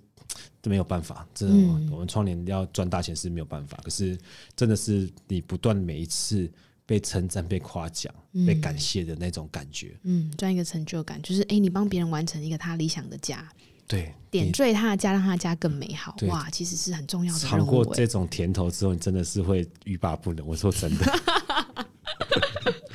[0.63, 1.27] 都没有办法。
[1.35, 1.47] 这
[1.91, 3.77] 我们窗帘要赚大钱是没有办法。
[3.83, 4.17] 可是
[4.55, 6.49] 真的是你不断每一次
[6.87, 8.15] 被称赞、被夸奖、
[8.47, 9.99] 被感谢的那种感觉。
[10.05, 13.45] 嗯，赚一个成就感，就是哎，你帮别人完成一个他理想的家。
[13.91, 16.15] 对，点缀他的家，让他的家更美好。
[16.29, 17.39] 哇，其实是很重要的。
[17.41, 20.47] 尝过这种甜头之后，你真的是会欲罢不能。
[20.47, 21.05] 我说真的。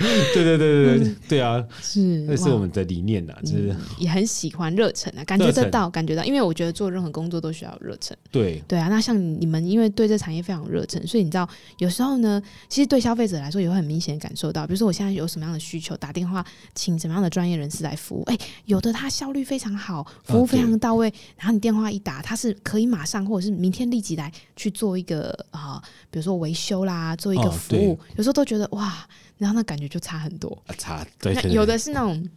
[0.34, 8.16] 对对对对对对啊，是，那是我们的理念呐，就是、嗯、也很喜欢热忱啊，感觉得到，感觉到，因为我觉得做任何工作都需要热忱。
[8.32, 8.62] 对。
[8.68, 29.06] 对啊，那像你们，因为对这产业非常热忱，所以你知道，有时候呢，其实对消费者来说也会很明显感受到，比如说我现在有什么样的需求，打电话请什么样的专业人士来服务，哎，有的他效率非常好，服务非常到位，啊、然后你电话一打，他是可以马上或者是明天立即来去做一个啊、呃，比如说维修啦，做一个服务，哦、有时候都觉得哇。
[29.38, 32.28] 然后那感觉就差很多，啊、差对，有的是那种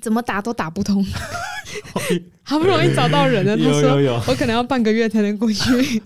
[0.00, 1.04] 怎么打都打不通，
[2.42, 6.02] 好不容易找到人了，他说我可能要半个月才能过去。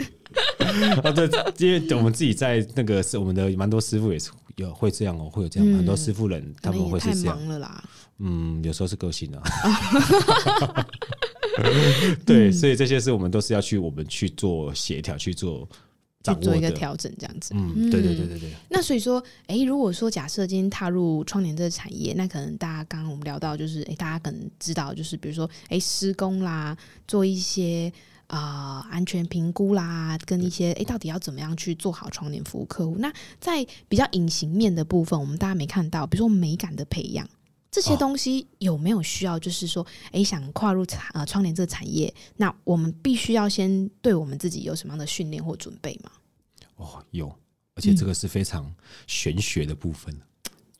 [0.59, 7.37] 啊， 对，因为我们自己在那个是我们的蛮多师傅也是有会这样哦，会有这样、嗯、很多师傅人他们会是这样。
[7.37, 7.85] 太忙了啦。
[8.19, 9.43] 嗯，有时候是个性啊。
[12.25, 15.69] 对，所以这些事我们都是要去我们去做协调去做。
[16.23, 17.55] 去做一个调整，这样子。
[17.55, 18.53] 嗯，对对对对对。
[18.69, 26.77] 那所以说，哎，如果说假设今天踏入窗帘这个产业，那可能大家刚刚我们聊到，就是哎，大家可能知道，就是比如说，哎，施工啦，
[27.09, 27.91] 做一些
[28.27, 32.97] 啊、呃、安全评估啦，跟一些哎，到底要怎么样去做好窗帘服务客户。
[32.99, 37.27] 那在比较隐形面的部分，我们大家没看到，比如说美感的培养。
[37.71, 39.39] 这些东西有没有需要？
[39.39, 46.11] 就是说，哎，想跨入产呃窗帘这个产业，那我们必须要先对我们自己有什么样的训练或准备吗？
[46.75, 47.29] 哦，有，
[47.77, 48.69] 而且这个是非常
[49.07, 50.13] 玄学的部分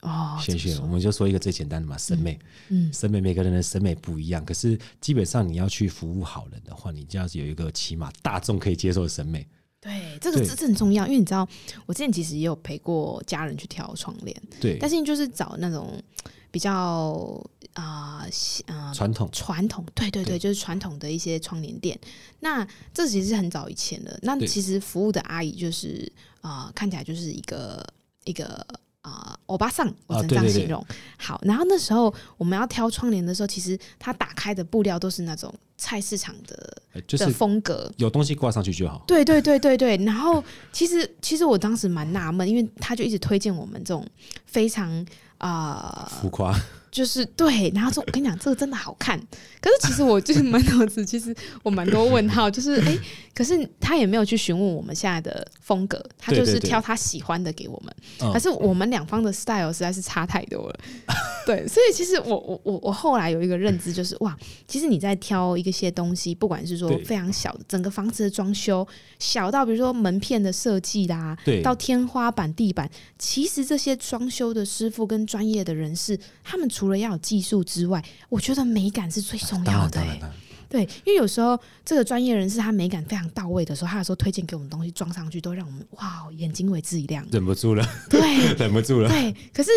[0.01, 0.37] 哦。
[0.43, 2.37] 玄学，我们就说一个最简单的嘛，审美。
[2.71, 9.47] 嗯，审美每个人的审美不一样，可是基本上你要去服务好人的话，你就要有一个起码大众可以接受的审美。
[9.81, 11.49] 对，这个这很重要，因为你知道，
[11.87, 16.03] 我之前其实也有陪过家人去挑窗帘，对，但是你就是找那种。
[16.51, 17.41] 比较
[17.75, 18.27] 啊
[18.67, 21.99] 啊传统传统对对对，对就是传统的一些窗帘店。
[22.41, 24.19] 那这其实是很早以前的。
[24.23, 26.11] 那其实服务的阿姨就是
[26.41, 27.87] 啊、呃，看起来就是一个
[28.25, 28.67] 一个
[29.03, 30.81] 啊欧巴桑，我只能这样形容。
[30.83, 36.83] 啊、对对对好，然后那时候我们要挑窗帘的时候，其实它打开的布料都是那种菜市场的
[37.17, 39.05] 的风格，有东西挂上去就好。
[39.07, 39.97] 对对对对对。
[39.99, 44.05] 然后其实其实我当时蛮纳闷，因为他就一直推荐我们这种
[44.47, 45.07] 非常。
[45.41, 46.55] 啊，浮夸。
[46.91, 49.17] 就是对，然后说，我跟你讲，这个真的好看。
[49.61, 52.51] 可是其实我就是满脑子，其实我蛮多问号。
[52.51, 53.01] 就是哎、欸，
[53.35, 58.33] 可是他也没有去询问我们现在的风格，他就是挑他喜欢的给我们。
[58.33, 60.81] 可是我们两方的 style 实在是差太多了。
[61.07, 61.15] 嗯、
[61.47, 68.87] 对，所以其实我我我我后来有一个认知，就是哇，其实你在挑一些东西，不管是说非常小的整个房子的装修，
[69.19, 76.69] 小到比如说门片的设计啦，对，到天花板、地板，其实这些装修的师傅跟专业的人士，他们。
[76.81, 80.19] 除了要有技术之外，我觉得美感是最重要的、欸。
[80.67, 87.87] 对，因为有时候这个专业人士他美感非常到位的时候，他有时候推荐给我们东西装上去，都让我们哇，眼睛为之一亮，忍不住了。
[88.09, 89.11] 对，忍不住了。
[89.11, 89.71] 对，可是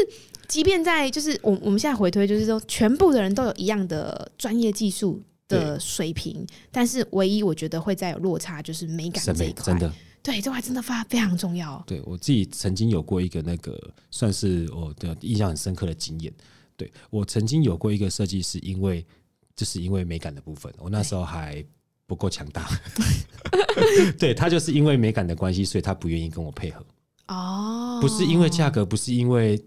[0.48, 9.66] 即便在就是我我们现在回推，就是说全部的人都有一样的专业技术的水平，但是唯一我觉得会再有落差，就是美感这一块。
[9.66, 9.92] 真的。
[10.22, 11.84] 对，这块真的非常非常重要。
[11.86, 13.78] 对，我自己曾经有过一个那个
[14.10, 16.32] 算是我的印象很深刻的经验。
[16.84, 19.06] 对，我曾经有过一个设计师，因为
[19.56, 21.64] 就是因为美感的部分，我那时候还
[22.06, 22.68] 不够强大。
[24.20, 26.86] 对，他就是因为美感的关系，所以他不愿意跟我配合。
[27.28, 29.64] 哦，不是因为价格，不是因为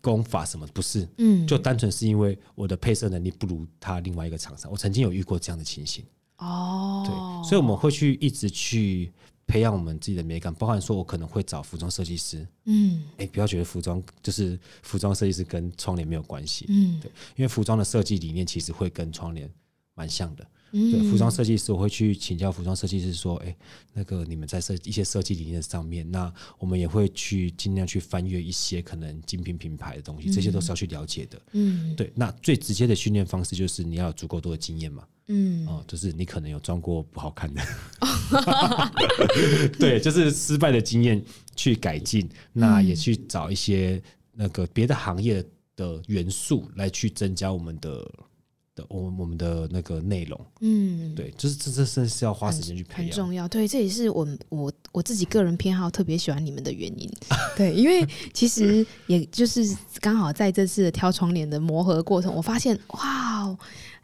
[0.00, 4.70] 功法什么，不是，嗯，就单纯是因为我的配色能力不如他另外一个厂商。
[4.70, 6.04] 我曾经有遇过这样的情形。
[6.38, 9.12] 哦，对，所以我们会去一直去。
[9.46, 12.46] 培养我们自己的美感，包含说，我可能会找服装设计师。
[12.64, 16.66] 嗯，哎、欸，不要觉得服装就是服装设计师跟窗帘没有关系。
[16.68, 19.48] 嗯，对，因为服装的设计理念其实会跟窗帘
[19.94, 20.46] 蛮像的。
[20.78, 23.56] 嗯，对，服装设计师我会去请教服装设计师说，哎、欸，
[23.94, 31.40] 那个你们在设一些设计理念上面，那我们也会去尽量去翻阅一些可能精品品牌的东西，这些都是要去了解的。
[31.52, 35.02] 嗯，对，那最直接的训练方式就是你要有足够多的经验嘛。
[35.28, 37.62] 嗯，哦，就是你可能有装过不好看的，
[39.80, 41.24] 对，就是失败的经验
[41.56, 44.00] 去改进，那也去找一些
[44.32, 48.08] 那个别的行业的元素来去增加我们的
[48.76, 50.40] 的我我们的那个内容。
[50.60, 53.48] 嗯，对，就是这这是是要花时间去培养，很重要。
[53.48, 57.10] 对，这也是我我我自己个人偏好特别喜欢你们的原因。
[57.56, 63.58] 对，因为其实也就是刚好在这次的挑窗帘的磨合过程，我发现哇哦。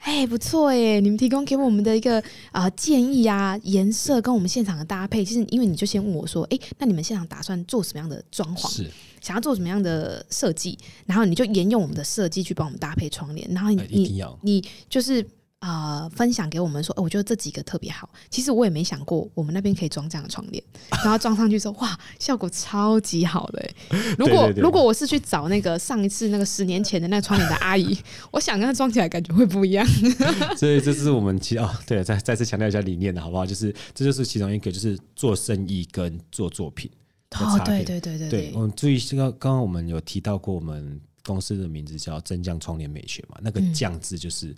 [0.04, 0.98] 哎、欸，不错耶！
[0.98, 2.18] 你们提供给我们的一个
[2.50, 8.68] 啊、呃、建议啊，颜色跟我们现场的搭配，其实因为你就先问我说，哎、欸，那你们现场打算做什么样的装潢？
[8.68, 8.90] 是
[9.22, 10.76] 想要做什么样的设计？
[11.06, 15.24] 然后你就沿用我们的设计去帮我们搭配窗帘，然后你、呃、你你就是
[15.60, 18.10] 呃分享给我们说，我觉得这几个特别好。
[18.28, 20.62] 其实我也没想过我们那边可以装这样的窗帘，
[21.04, 23.70] 然后装上去说，哇，效果超级好的。
[24.18, 27.96] 如果如果我是去找那个上一次那个十年前的那个窗帘的阿姨，
[28.32, 29.86] 我想跟她装起来感觉会不一样。
[30.58, 33.46] 所以这是我们其啊哦，对，再再次强调一下理念的好不好？
[33.46, 36.90] 就是这就是其中一个，就是做生意跟做作品。
[37.34, 44.54] 哦，对对对对对，我们注意这个，刚刚我们有提到过，我们公司的名字叫真匠窗帘美学嘛，那个“匠”字就是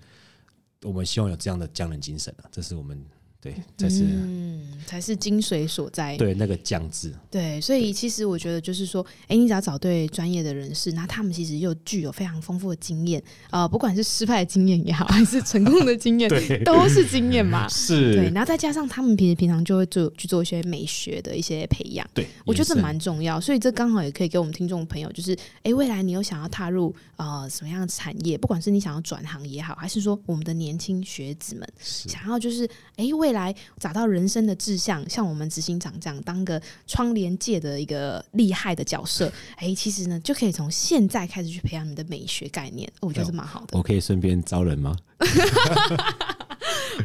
[0.82, 3.04] 我们希望有这样的匠人精神啊，这是我们。
[3.44, 6.16] 对，才是嗯，才是精髓所在。
[6.16, 7.12] 对，那个酱汁。
[7.30, 16.30] 对，所以其实我觉得就是说，哎，你只要找对专业的人士，那他们其实又具有非常丰富的经验啊、呃，不管是失败的经验也好，还是成功的经验，
[16.64, 17.68] 都是经验嘛。
[17.68, 18.14] 是。
[18.14, 22.08] 对，然后再加上他们平时平常就会做去做一些美学的一些培养。
[22.14, 23.38] 对，我觉得这蛮重要。
[23.38, 32.66] 所以这刚好也可以给我们听众朋友，就是哎，未来你有想要踏入呃什么样的产业，不管是你想要转行也好，还是说我们的年轻学子们想要就是
[32.96, 39.26] 哎未来找到人生的志向，像我们执行长这样当个窗帘界的一个厉害的角色，
[39.56, 43.76] 哎、欸，其实呢就可以从现在开始去培养你的美学概念，我觉得是蛮好的。
[43.76, 44.96] 我可以顺便招人吗？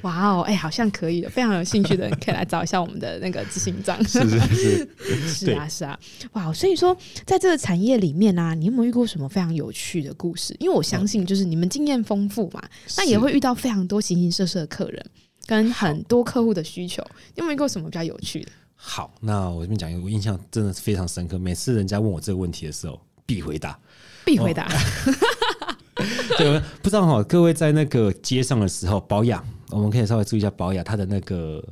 [0.03, 4.01] 哇哦，哎，好像可以的，非常有兴趣的人可以来找一下我们的那个执行长。
[4.07, 4.39] 是是
[4.99, 5.99] 是，是 啊是啊，
[6.33, 10.55] 哇，所以说在这个产业里面呢、啊，你有没有遇过什么非常有趣的故事？
[10.59, 12.61] 因为我相信，就是你们经验丰富嘛，
[12.97, 15.03] 那也会遇到非常多形形色色的客人。
[15.49, 18.51] 跟很多客户的需求，有没有过什么比较有趣的？
[18.75, 21.39] 好，那我这边讲一个，我印象真的是非常深刻。
[21.39, 23.79] 每次人家问我这个问题的时候，必回答，
[24.23, 24.67] 必回答。
[24.67, 26.05] 哦、
[26.37, 31.67] 对，不知道哈，各位在那个街上的时候，保养，我们可以稍微注意一下保养，它的那个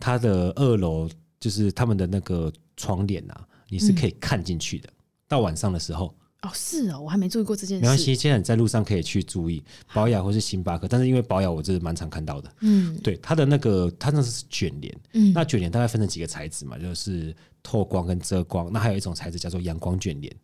[0.00, 1.08] 它的二楼
[1.38, 4.88] 就是他们的那个窗帘啊，你是可以看进去的。
[4.88, 6.12] 嗯、到晚上的时候。
[6.42, 7.82] 哦，是哦，我还没注意过这件事。
[7.82, 9.62] 没关系，现在你在路上可以去注意
[9.92, 12.50] 保雅或是星巴克，但是因为保雅我这是蛮常看到的。
[12.60, 18.72] 嗯，对，它的那个它那是卷帘，嗯，那卷帘大概分成几个材质嘛，就是透光跟遮光。
[18.72, 20.34] 那还有一种材质叫做阳光卷帘，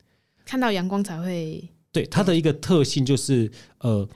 [0.44, 1.66] 看到阳光才会。
[1.92, 4.06] 对，它的一个特性就是，呃，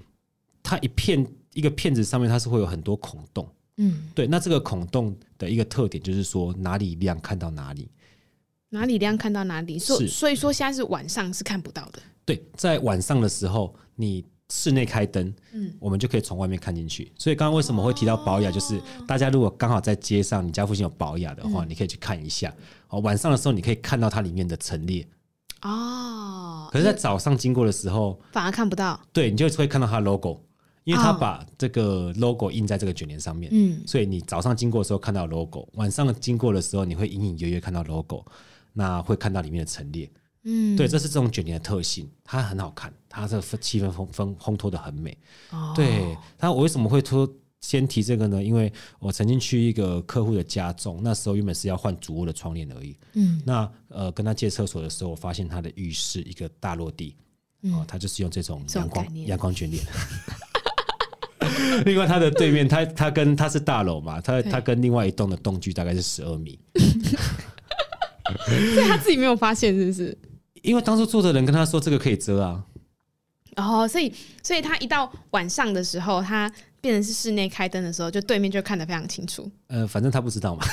[0.62, 3.49] 它一片一个片子上面它是会有很多孔洞。
[3.78, 7.89] 嗯，对，那这个孔洞的一个特点就是说哪里亮看到哪里。
[8.71, 12.01] 哪里亮看到哪里，所所以说现在是晚上是看不到的。
[12.25, 17.12] 对，在晚上的时候，你室内开灯，嗯，我们就可以从外面看进去。
[17.18, 22.55] 所以刚刚为什么会提到宝雅，就是大家如果刚好在街上，你家附近有保雅的话，你可以去看一下。
[22.89, 25.07] 哦，晚上的时候你可以看到它里面的陈列。
[25.62, 29.01] 哦，可是，在早上经过的时候，反而看不到。
[29.12, 30.41] 对，你就会看到它的 logo，
[30.85, 33.51] 因为它把这个 logo 印在这个卷帘上面。
[33.53, 38.25] 嗯，所以你早上经过的时候看到 logo，晚上经过的时候你会隐隐约约看到 logo。
[38.73, 40.11] 那会看到里面的陈列，
[40.45, 45.16] 嗯，对，这是这种卷帘的特性，它很好看，它这个气氛烘烘烘托的很美。
[45.51, 47.29] 哦，对，那我为什么会说
[47.61, 48.43] 先提这个呢？
[48.43, 52.97] 因为我曾经去一个客户的家中，那时候原本是要换主卧的窗帘而已。
[53.14, 57.16] 嗯，那呃跟他借厕所的时候，我发现他的浴室一个大落地，
[57.62, 59.85] 哦，他就是用这种阳光阳光卷帘。
[61.85, 66.59] 另外，他的对面，他他跟他是大楼嘛，他他跟另外一栋的栋距大概是十二米。
[68.74, 70.16] 所以他自己没有发现，是不是？
[70.62, 72.62] 因为当初住的人跟他说这个可以遮啊。
[73.57, 74.12] 哦，所以，
[74.43, 76.51] 所以他一到晚上的时候，他
[76.81, 79.51] 变成是室内开灯的时候，就对面就看得非常清楚。
[79.66, 80.64] 呃，反正他不知道嘛。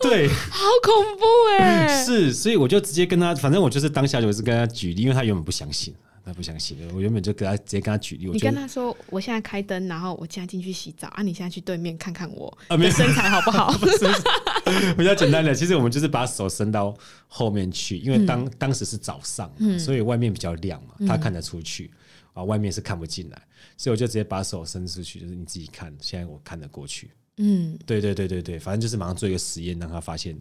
[0.00, 1.24] 对，好恐怖
[1.58, 2.04] 哎！
[2.04, 5.92] 是，所以我就直接跟他，反正我就是当下就是跟他举例，因为他原本不相信。
[6.26, 8.28] 他不相信，我原本就给他直接跟他举例。
[8.32, 13.70] 你跟他说，我现在开灯，然后我现在进去洗澡啊，你现在去对面看看我的身材好不好？
[13.78, 16.92] 不是，比较简单的，其实我们就是把手伸到
[17.28, 19.48] 后面去，因为当、嗯、当时是早上，
[19.78, 21.92] 所以外面比较亮嘛，他看得出去
[22.32, 23.40] 啊，外面是看不进来，
[23.76, 27.08] 所以我就直接把手伸出去，就是你自己看，现在我看得过去。
[27.38, 30.34] 嗯，对对对对对，反正就是马上做一个实验，让他发现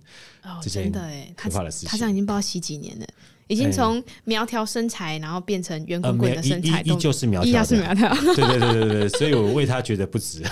[0.44, 3.06] 哦，真的哎，可怕的事情，他这样已经不知道洗几年了。
[3.48, 8.14] 已经从苗条身材，然后变成圆滚滚的身材，依旧是苗条，依旧是苗条。
[8.36, 10.42] 对对对对对，所以我为他觉得不值。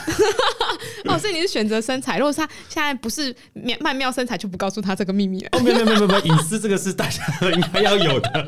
[1.05, 2.17] 哦，所以你是选择身材？
[2.17, 3.33] 如果他现在不是
[3.81, 5.49] 曼妙身材，就不告诉他这个秘密了。
[5.51, 7.21] 哦，没有没有没有没有，隐私这个是大家
[7.51, 8.45] 应该要有的。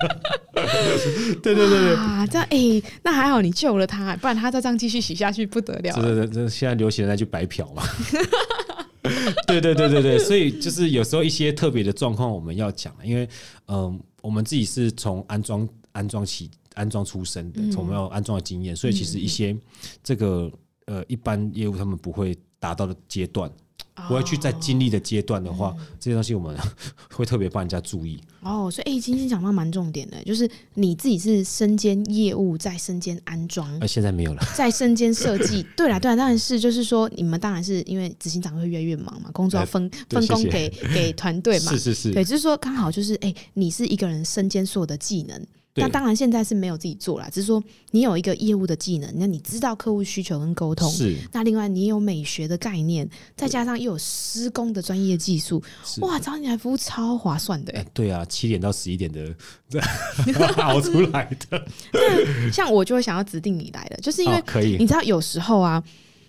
[1.43, 5.93] 对对对对啊，这样哎，那还好你救了他，不然他再这样继续洗下去不得了。
[5.95, 7.83] 对对对，现在流行的那句白嫖嘛。
[9.47, 13.27] 对对对对对，所以就是有时候一些特别的状况我们要讲，因为
[13.67, 13.99] 嗯。
[14.25, 19.55] 我们自己是从安装安装起安装出身的，从没有安装的经验，所以其实一些
[20.03, 20.51] 这个
[20.85, 23.51] 呃一般业务他们不会达到的阶段，
[24.07, 26.55] 不会去在经历的阶段的话，嗯、这些东西我们
[27.11, 28.19] 会特别帮人家注意。
[28.41, 35.65] 哦，所以哎，今天讲到蛮重点的，就是你自己是身兼业务，在身兼安装，呃，现在没有了，在身兼设计。
[35.75, 45.43] 对啦，对啦，当然是就是说，你们当然是因为执行长会越来越忙嘛，工作要分、呃、分工给给团队嘛， 是是是，对，就是说刚好就是哎，你是一个人身兼所有的技能。
[45.75, 47.61] 那当然，现在是没有自己做啦，只是说
[47.91, 50.89] 你有一个业务的技能，那你知道客户需求跟沟通。
[50.89, 51.17] 是。
[51.33, 55.61] 那另外，你有美学的概念，再加上又有施工的专业技术，
[56.01, 57.85] 哇，找你来服务超划算的。
[57.93, 59.35] 对啊，七点到十一点的
[60.63, 61.67] 熬出来的。
[62.51, 64.77] 像我就会想要指定你来的，就是因为可以。
[64.77, 65.65] 你知道有时候啊。
[65.75, 65.83] 啊、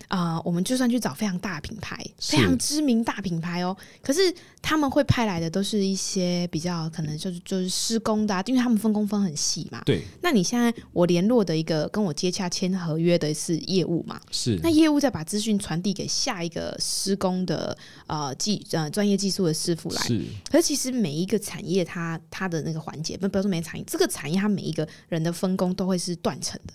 [0.09, 9.83] 呃，我们就算去找非常大品牌、非常知名大品牌哦，可是他们会派来的都是一些比较可能就是就是施工的、啊，因为他们分工分很细嘛。
[9.85, 10.03] 对。
[10.23, 14.21] 那你现在我联络的一个跟我接洽签合约的是业务嘛？
[14.31, 14.59] 是。
[14.63, 17.77] 那业务再把资讯传递给下一个施工的
[18.07, 20.03] 呃技呃专业技术的师傅来。
[20.03, 20.23] 是。
[20.51, 26.73] 可是其实每一个产业它它的那个环节，不不要说每个产业，这个产业它每一个人的分工都会是断层的。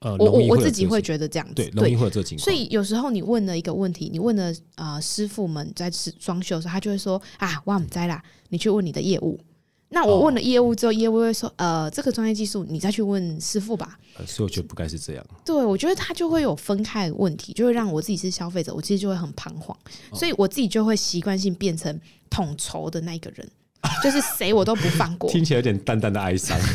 [0.00, 2.42] 呃，我我我自己会觉得这样子，对，容易会有这个情况。
[2.44, 9.38] 所以有时候你问了一个问题，你问了呃师傅们在装修的时候，他就会说啊，我不知啦，你去问你的业务。
[9.92, 13.98] 那我问了业务之后，业务会说呃，这个专业技术你再去问师傅吧。
[14.16, 15.26] 呃，所以我觉得不该是这样。
[15.44, 19.76] 对，我觉得他就会有分开的问题，就会让我自己是消费者，我其实就会很彷徨，
[20.14, 23.46] 所以我自己就会习惯性变成统筹的那一个人。
[24.02, 26.58] 就是谁我都不放过，听起来有点淡淡的哀伤。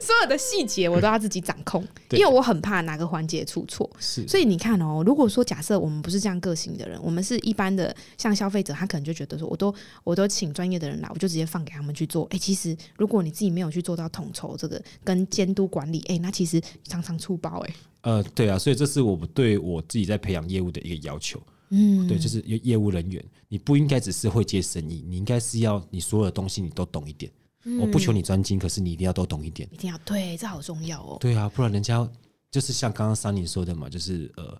[0.00, 3.88] 所有的细节我都要自己掌控，因为我很怕哪个环节出错。
[3.98, 9.74] 是，所以你看哦，如果说假设我们不是这样个性的人，我们是一般的像消费者，他可能就觉得说，我都
[10.04, 12.26] 我都请专业的人来，我就直接放给他们去做。
[12.30, 17.74] 哎，其实如果你自己没有去做到统筹这个跟监督管理，哎，那其实常常出包哎。
[18.02, 21.42] 呃，对啊，所以这是我对我自己在培养业务的一个要求。
[21.70, 27.30] 嗯，对，就是业业务人员，你不应该只是会接生意，你应该是要你所有的东西你都懂一点。
[27.64, 29.68] 嗯、我不求你专精，可是你一定要都懂一点。
[29.72, 31.18] 一定要对，这好重要哦。
[31.20, 32.08] 对啊，不然人家
[32.50, 34.58] 就是像刚刚 Sunny 说的嘛，就是呃，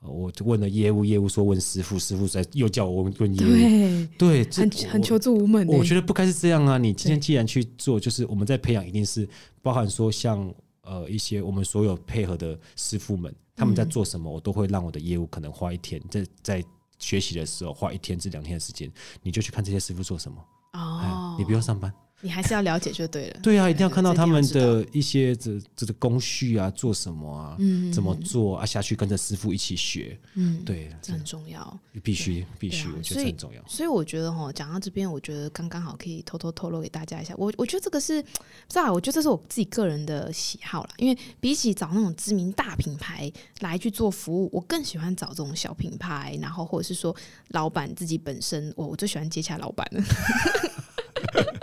[0.00, 5.66] 我就问了业务，业务说问师傅，师傅在又叫我问问业务，对，对很很求助无门。
[5.68, 6.76] 我觉得不该是这样啊！
[6.76, 9.26] 你今天既然去做，就是我们在培养，一定是
[9.62, 10.52] 包含说像
[10.90, 13.34] 呃一些我们所有配合的师傅们。
[13.56, 16.64] 他们在做什么，我都会让我的业务可能花一天在在
[16.98, 18.90] 学习的时候花一天至两天的时间，
[19.22, 21.92] 你就去看这些师傅做什么哦，你不用上班。
[22.20, 23.40] 你还是要了解就对了。
[23.42, 33.62] 对啊，一定要看到他们的一些这这个工序啊，做什么啊，嗯，怎么做啊，下去跟着师傅一起学，嗯，对，这很重要，必须必须，我觉得很重要。
[33.66, 38.28] 所以我觉得哈，讲到这边，我觉得刚刚好可以偷偷透露给大家一下，我我觉得这个是，不
[38.68, 47.14] 知道，我觉得这是我自己个人的喜好啦，因为比起找那种知名大品牌来去做服务，我更喜欢找这种小品牌，然后或者是说
[47.48, 50.02] 老板自己本身，我我最喜欢接洽老板了。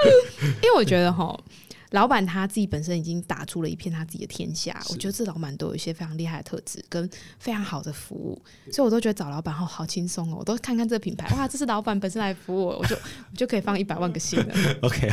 [0.61, 1.37] 因为我觉得哈，
[1.91, 7.09] 老板他自己本身已经打出了一片他自己的天下，我觉得这老板都有一些非常厉害的特质跟
[7.39, 10.37] 非常好的服务，所以我都觉得找老板后好轻松哦。
[10.39, 14.53] 我都看看这个品牌， 哇，这是老板本身来服务我，我就我就可以放一百万个心了。
[14.81, 15.09] OK，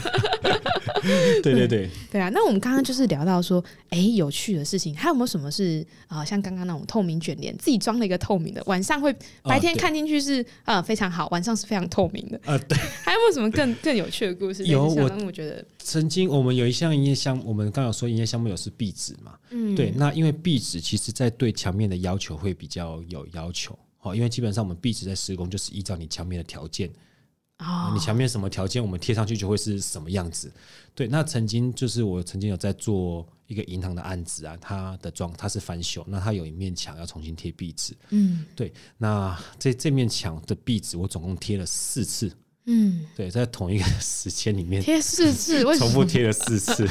[1.43, 2.29] 对对 对，对啊。
[2.31, 6.27] 那我们刚刚就是聊到说，哎，有趣的事情，还有没有什么是啊、呃？
[6.27, 12.59] 像刚刚那种透明卷帘，自己装了一个透明的，晚上会白天看进去是啊、呃、非常好，晚上是非常透明的啊。
[12.69, 14.65] 对，还有没有什么更更有趣的故事？
[14.65, 19.91] 有，我我觉得曾经我们有一项营业项，我们刚有说营业项目有是壁纸嘛，嗯，对。
[19.91, 26.91] 那因为壁纸其实在对墙面的要求会比较有要求，好，因为基本上我们壁纸在施工就是依照你墙面的条件。
[27.59, 30.53] 哦，你墙面什么条件，我们贴上去就会是什么样子。
[30.93, 37.97] 对，那曾经就是我曾经有在做一个银行的案子啊，它的装它是翻修，那它有一面墙要重新贴壁纸。
[38.11, 42.31] 嗯，对，那这这面墙的壁纸我总共贴了四次。
[42.67, 46.87] 嗯，对，在同一个 时间里面贴四次，重复贴了四次。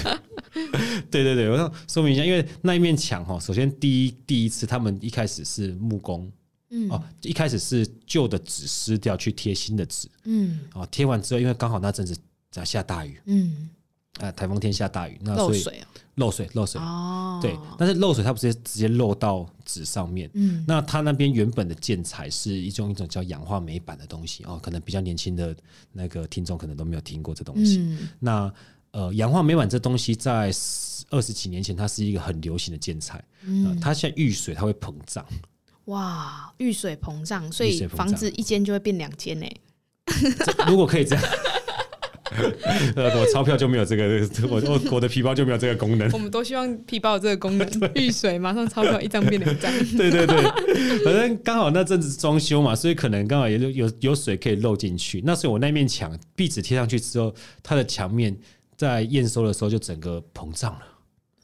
[1.10, 6.32] 对对对，我要说明一下，因为那一面墙哈，首先第一第一次他们一开始是木工。
[6.76, 12.18] 嗯哦，一开始是旧的纸撕掉去贴新的纸，嗯，哦，贴完之后，因为刚好那阵子
[12.50, 13.70] 在下大雨，嗯，
[14.20, 15.84] 啊，台风天下大雨，那所以漏水，
[16.16, 25.56] 漏水，漏水，哦，对，但是漏水它不是直接漏到纸上面，嗯，那它那边原本的建材是一种一种叫氧化镁板的东西，哦，可能比较年轻的
[25.92, 28.54] 那个听众可能都没有听过这东西，嗯，那
[28.92, 30.52] 呃，氧化镁板这东西在
[31.10, 35.26] 二十几年前它是一个很流行的建材，嗯，呃，它现在遇水它会膨胀。
[35.86, 39.46] 哇，遇水膨胀，所以房子一间就会变两间呢。
[40.68, 41.26] 如果可以这样，
[42.96, 46.10] 呃，我钞票就没有这个， 我我我的皮包就没有这个功能。
[46.12, 49.72] 我们都希望皮包有这个功能， 遇水马上钞票一张变两张。
[49.98, 50.42] 对对对，
[51.04, 55.22] 反正刚好那阵子装修嘛，所以可能刚好也有有有水可以漏进去。
[55.26, 58.36] 那所以我那面墙壁纸贴上去之后，它的墙面
[58.76, 60.82] 在验收的时候就整个膨胀了。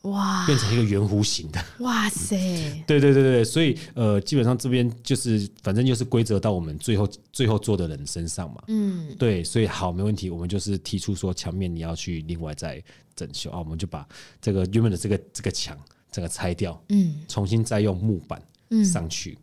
[0.04, 1.64] 哇，变成一个圆弧形的。
[1.80, 2.38] 哇塞！
[2.88, 8.64] 对对对对，所以呃，基本上这边就是反正就是规则到我们最后最后做的人身上嘛。
[8.68, 12.82] 嗯，对，所以好，没问题，我们就是提出说墙面你要去另外再
[13.16, 14.08] 整修啊，我们就把
[14.42, 15.78] 这个原本的这个这个墙
[16.12, 18.42] 整个拆掉，嗯，重新再用木板
[18.86, 19.38] 上去，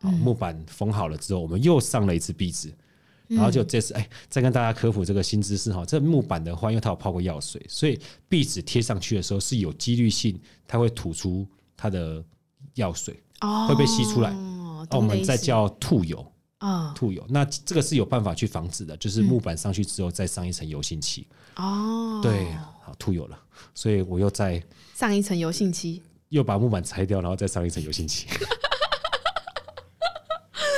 [0.00, 2.70] 好，木板缝好了之后，我们又上了一次壁纸。
[3.34, 5.84] 然后就这次，哎，再跟大家科普这个新知识哈。
[5.84, 12.24] 这木板的话，因为它有泡过药水，所以壁纸贴上去的时候是有几率性它会吐出它的
[12.74, 14.30] 药水，哦，会被吸出来。
[14.30, 16.24] 哦，我们再叫吐油
[16.58, 17.24] 啊，吐油。
[17.28, 21.26] 那这个是有办法去防止的，就是木板上去之后再上一层油性漆。
[21.56, 22.52] 哦，对，
[22.82, 23.38] 好，吐油了，
[23.74, 24.62] 所以我又再
[24.94, 28.26] 上一层油性漆，又把木板拆掉，然后再上一层油性漆。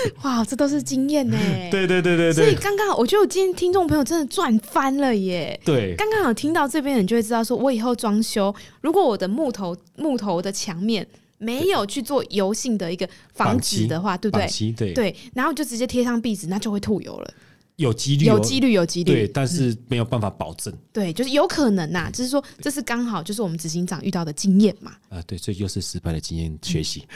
[0.22, 1.36] 哇，这都是经验呢！
[1.70, 5.58] 对对对对对，所以刚刚好，我觉得我今天听众朋友真的赚翻了耶！
[5.64, 11.06] 对，刚刚好听到这边，你就会知道，说我以后装修，如果我的木头木头的墙面
[11.38, 14.72] 没有去做油性的一个防止的话，对不对？
[14.72, 17.34] 对对，然后就直接贴上壁纸，那就会吐油了，
[17.76, 20.72] 有几率，有几率，有几率，对，但是没有办法保证。
[20.92, 24.92] 对，就是有可能呐，就是说这是刚好就是我们执行长遇到的经验嘛。
[25.08, 27.06] 啊，对，所以又是失败的经验学习。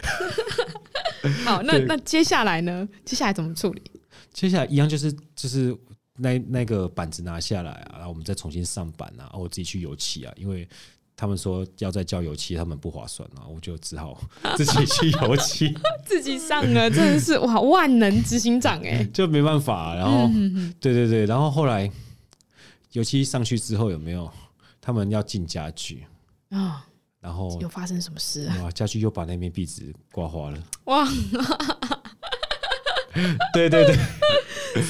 [1.44, 2.88] 好，那那接下来呢？
[3.04, 3.82] 接下来怎么处理？
[4.32, 5.76] 接下来一样就是就是
[6.16, 10.68] 那那个板子拿下来啊，然后我们再重新上板啊，然后我自己去油漆啊，因为
[11.16, 14.20] 他们说要再交油漆，他们不划算啊，我就只好
[14.56, 15.74] 自己去油漆，
[16.06, 19.94] 自己上了，真的是哇，万能执行长哎， 就没办法。
[19.94, 20.28] 然后
[20.80, 21.90] 对对对，然后后来
[22.92, 24.30] 油漆上去之后有没有？
[24.80, 26.06] 他们要进家具
[26.50, 26.86] 啊。
[27.20, 28.70] 然后又发生什么事啊？
[28.70, 30.58] 家具又把那面壁纸刮花了。
[30.84, 31.06] 哇！
[33.52, 33.96] 对对对，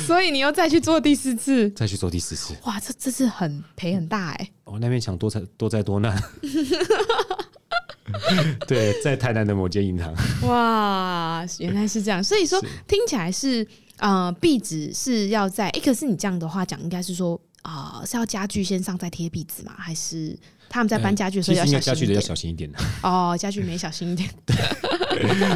[0.07, 2.55] 所以你又再去做第四次，再去做第四次。
[2.65, 4.51] 哇，这这次很赔很大哎。
[4.65, 6.15] 哦，那面墙多灾多灾多难。
[8.67, 10.15] 对，在台南的某间银行。
[10.47, 12.23] 哇，原来是这样。
[12.23, 13.67] 所以说听起来是
[13.97, 19.75] 呃，壁纸是要在哎，可是你这样的话讲，应该是说啊、呃，是要家具先上再贴壁纸吗？
[19.79, 20.39] 还是？
[20.69, 22.71] 他们在搬家具的时候要小心一点，家具的要小心一点
[23.03, 24.29] 哦，家具没小心一点。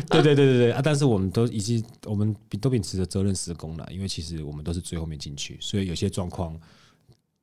[0.09, 0.81] 对对对对对啊！
[0.83, 6.59] 但是我们都已经，我们都秉持着责任施工了，因为其实我们都是最后面进去，所以有些状况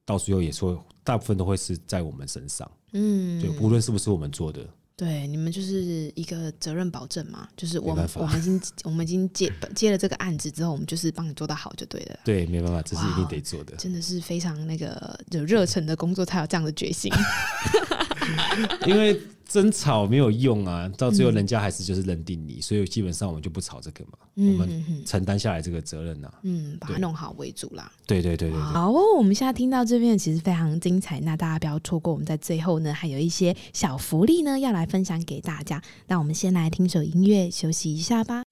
[0.05, 2.69] 到最后也说，大部分都会是在我们身上。
[2.91, 4.67] 嗯，对，无论是不是我们做的。
[4.99, 12.19] 对，你们就是一个责任保证嘛，就是我们我们已经我们已经接接了这个案子之后，我们就是帮你做到好就对了。
[12.25, 13.77] 对，没办法，这是一定得做的。
[13.77, 17.09] 真的是非常那个有热忱的工作才有这样的决心。
[18.87, 27.91] 因为争吵没有用啊，到最后人家还是就是认定你，所以基本上我们就不吵这个嘛，我们承担下来这个责任呐，嗯，把它弄好为主啦。
[28.05, 32.13] 对对对对，好，我们现在听到这边其实非常精彩，那大家不要错过。
[32.13, 35.81] 我们在最后呢，还有一些小福利呢，要来分享给大家。
[36.07, 38.43] 那我们先来听首音乐，休息一下吧。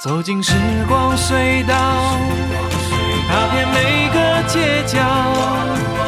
[0.00, 0.52] 走进时
[0.86, 2.16] 光隧道，
[3.26, 6.07] 踏遍每个街角。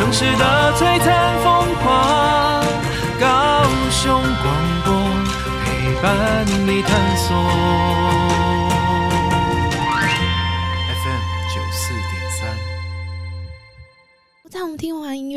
[0.00, 2.62] 城市的璀璨风华，
[3.20, 3.26] 高
[3.90, 4.50] 雄广
[4.82, 4.94] 播
[5.62, 8.29] 陪伴你探索。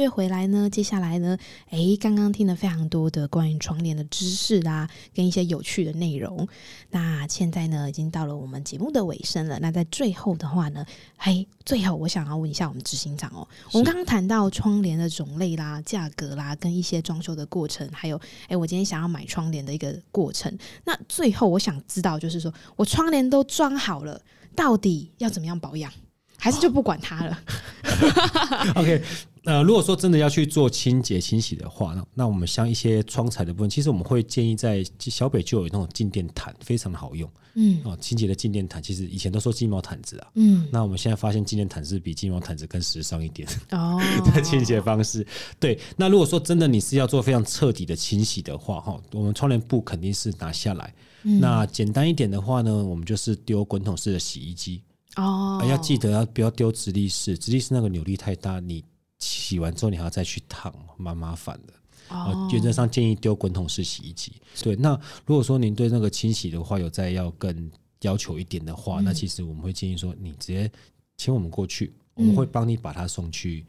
[0.04, 1.38] 乐回来呢，接下来呢，
[1.70, 6.46] 哎，刚刚听了非常多的关于窗帘的知识啦，跟一些有趣的内容。
[6.92, 9.58] 那现在呢，已经到了我们节目的尾声了。
[9.62, 10.86] 那在最后的话呢，
[11.18, 20.54] 嘿，最后我想要问一下我们执行长哦，我们刚刚谈到窗帘的种类啦、价格啦，跟一些装修的过程，还有，哎，我今天想要买窗帘的一个过程。
[20.84, 24.22] 那最后我想知道，就是说我窗帘都装好了，
[24.54, 25.90] 到底要怎么样保养？
[26.38, 27.40] 还是就不管它了。
[28.76, 29.02] OK，
[29.46, 37.30] 呃，如果说真的要去做清洁清洗的话，那那我们像一些窗材的部分，其实我们会建议在小北就有那种静电毯，非常的好用。
[37.56, 40.28] 嗯，哦，清洁的静电毯，其实以前都说鸡毛毯子啊。
[40.36, 44.02] 嗯，那我们现在发现静电毯是比鸡毛毯子更时尚一点哦
[44.34, 45.26] 的清洁方式。
[45.60, 50.94] 对，那如果说真的你是要做非常彻底的清洗的话，哈，我们窗帘布肯定是拿下来。
[51.24, 54.82] 嗯，那简单一点的话呢，我们就是丢滚筒式的洗衣机。
[55.18, 55.62] 哦、oh.
[55.62, 58.84] 啊，要记得要不要丢直立式，直立式那个扭力太大，你
[59.24, 61.74] 洗完之后你还要再去烫，蛮麻烦的。
[62.10, 64.34] 哦，原则上建议丢滚筒式洗衣机。
[64.62, 67.72] 对，那如果说您对那个清洗的话有再要更
[68.02, 70.70] 要求一点的话，嗯、那其实我们会建议说，你直接
[71.18, 73.66] 请我们过去，我们会帮你把它送去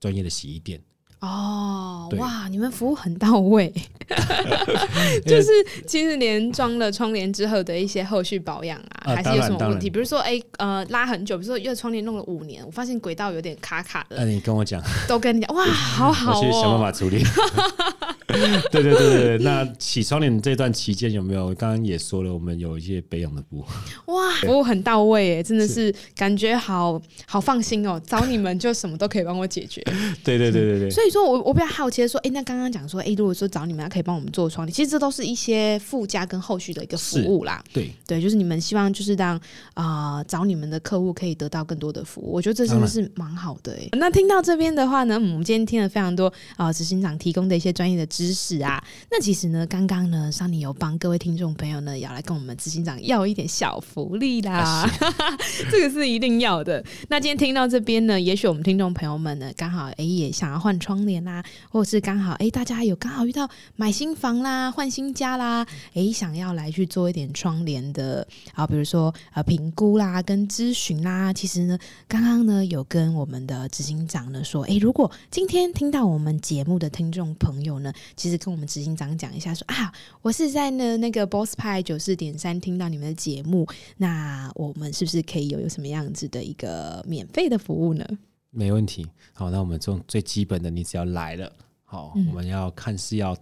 [0.00, 0.82] 专业的洗衣店。
[1.20, 2.46] 哦，哇！
[2.48, 3.72] 你们服务很到位，
[5.26, 5.50] 就是
[5.86, 9.88] 其实连装了窗帘之后的一些后续保养啊，啊还是有什么问题？
[9.88, 14.16] 比如说，哎、欸，呃，拉很久，比如说，因为窗帘弄了五年，我发现轨道有点卡卡的。
[14.16, 17.24] 那、啊、你跟我讲，都跟你讲，哇，好好、哦，我去想办法处理。
[18.70, 21.54] 对对对对，那洗窗帘这段期间有没有？
[21.54, 23.64] 刚刚也说了，我们有一些备用的布。
[24.06, 28.00] 哇，服务很到位，哎，真的是感觉好好放心哦。
[28.06, 29.80] 找你们就什么都可以帮我解决。
[30.24, 30.90] 对对对对对。
[30.90, 37.62] 所以说我我比较好奇的说，哎，那刚刚讲说，哎，如果说找你们，可以帮我们做窗帘，其实这都是一些附加跟后续的一个服务啦。
[37.72, 39.36] 对对，就是你们希望就是让
[39.74, 43.88] 啊、呃、找你们的客户可以得到更多的服务，我觉得这真的是蛮好的哎。
[43.92, 48.82] 那听到这边的话呢，我们今天听了非常多啊执行长提供的一些专业的知识啊。
[49.10, 54.90] 那其实呢，刚刚呢，Sunny 有帮各位听众朋友呢，要来跟我们执行长要一点小福利啦，啊、
[55.70, 56.84] 这个是一定要的。
[57.08, 79.92] 那今天听到这边呢，也许我们听众朋友们呢，刚好哎也想要换窗帘啦，或者是刚好哎大家有刚好遇到买新房啦、换新家啦，哎想要来去做一点窗帘的啊，比如说呃评估啦、跟咨询啦，其实呢，刚刚呢有跟我们的执行长呢说，哎，如果今天听到我们节目的听众朋友呢，其实跟我们执行长讲一下说，说啊，
[80.22, 83.66] 我是在呢那个 Boss 派九四点三听到你们的节目，
[83.98, 88.06] 那我们是不是可以有有什么样子的一个免费的服务呢？
[88.50, 89.06] 没问题。
[89.34, 91.52] 好，那我们这种最基本的，你只要来了，
[91.84, 93.36] 好，嗯、我们要看是要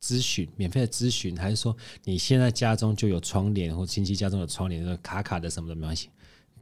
[0.00, 6.08] 咨询免费的咨询，还是说你现在家中就有窗帘，或亲戚家中有窗帘，卡卡的什么的没关系，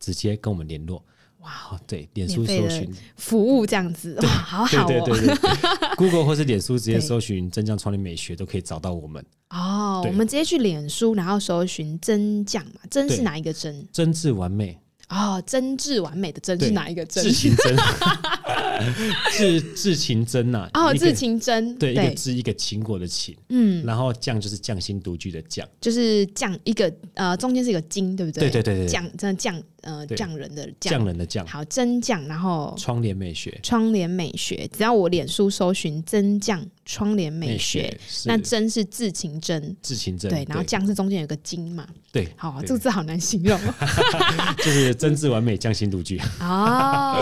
[0.01, 1.01] 直接跟我们联络。
[1.41, 4.86] 哇，对，脸书搜寻服务这样子，哇，好好哦。
[4.86, 9.24] 对对对对，Google 或是脸书直接搜寻“真酱创立美学”都可以找到我们。
[9.51, 13.84] 哦，我们直接去脸书，然后搜寻“真酱”嘛，“真”是哪一个“真”？
[13.93, 14.78] 真挚完美。
[15.09, 17.24] 哦，真挚完美的“真”是哪一个“真”？
[17.24, 17.74] 至情真，
[19.32, 20.68] 至至情真呐。
[20.74, 28.51] 哦，至情真，对，一个“知”一个秦国的“秦”，嗯，然后“酱”就是匠心独具的“匠”，就是“匠”一个呃，中间是一个“金”，对不对？
[28.51, 29.62] 对对对对，匠真的匠。
[29.82, 31.03] 呃，匠人的匠。
[31.07, 43.59] 人的匠，好，真匠，然后窗帘美学，窗帘美学，只要我脸书搜寻真匠窗帘美学，那真是至情真，至情真，对，然后匠是中间有个金嘛，对，好，这个字好难形容，
[44.62, 47.16] 就是真挚完美，匠心独具， 哦，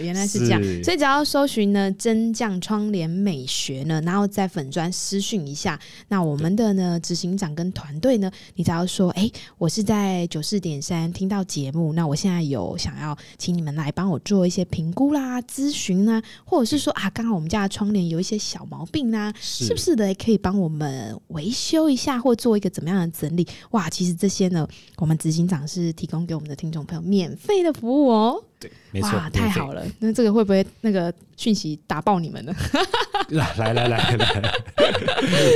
[0.00, 5.78] 原来是这样，所以只要搜寻呢真酱窗帘美学呢，然后在粉砖私讯一下，
[6.08, 11.08] 那我们的呢执行长跟团队呢，你只要说，哎，我是在九四点三。
[11.18, 20.14] 听到节目，那我现在有想要请你们来帮我做一些评估啦、咨询啦，或者是说啊，刚好我们家的窗帘有一些小毛病啦，是，是不是的？
[20.14, 23.46] 可以帮我们维修一下，或做一个怎么样的整理？
[23.70, 28.44] 哇，其实这些呢，我们执行长是提供给我们的听众朋友免费的服务哦。
[28.58, 29.84] 对，没错，太好了。
[29.98, 32.52] 那这个会不会那个讯息打爆你们呢？
[33.30, 34.52] 来来来来来，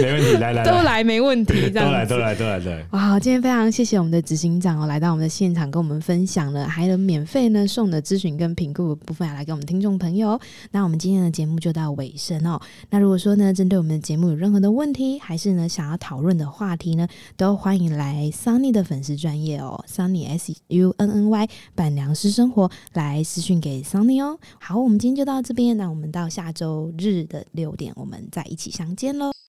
[0.03, 2.85] 没问题，来来，来都来没问题，这样都来都来都来对。
[2.91, 10.39] 哇，今天非常谢谢我们的执行长哦，来到我们的现场跟我们分享了，还有免费呢送的咨询跟评估的部分，来给我们听众朋友。
[10.71, 12.61] 那我们今天的节目就到尾声哦。
[12.91, 22.71] 那如果说呢，针对我们的节目有任何的问题，还是呢想要讨论的话题呢，都欢迎来 Sunny 的粉丝专业哦，Sunny S U N N Y 板娘私生活。
[22.95, 24.38] 来私讯给 Sunny 哦。
[24.61, 29.32] 好，我们今天就到这边，那我们到下周日的六点，我们再一起相见喽。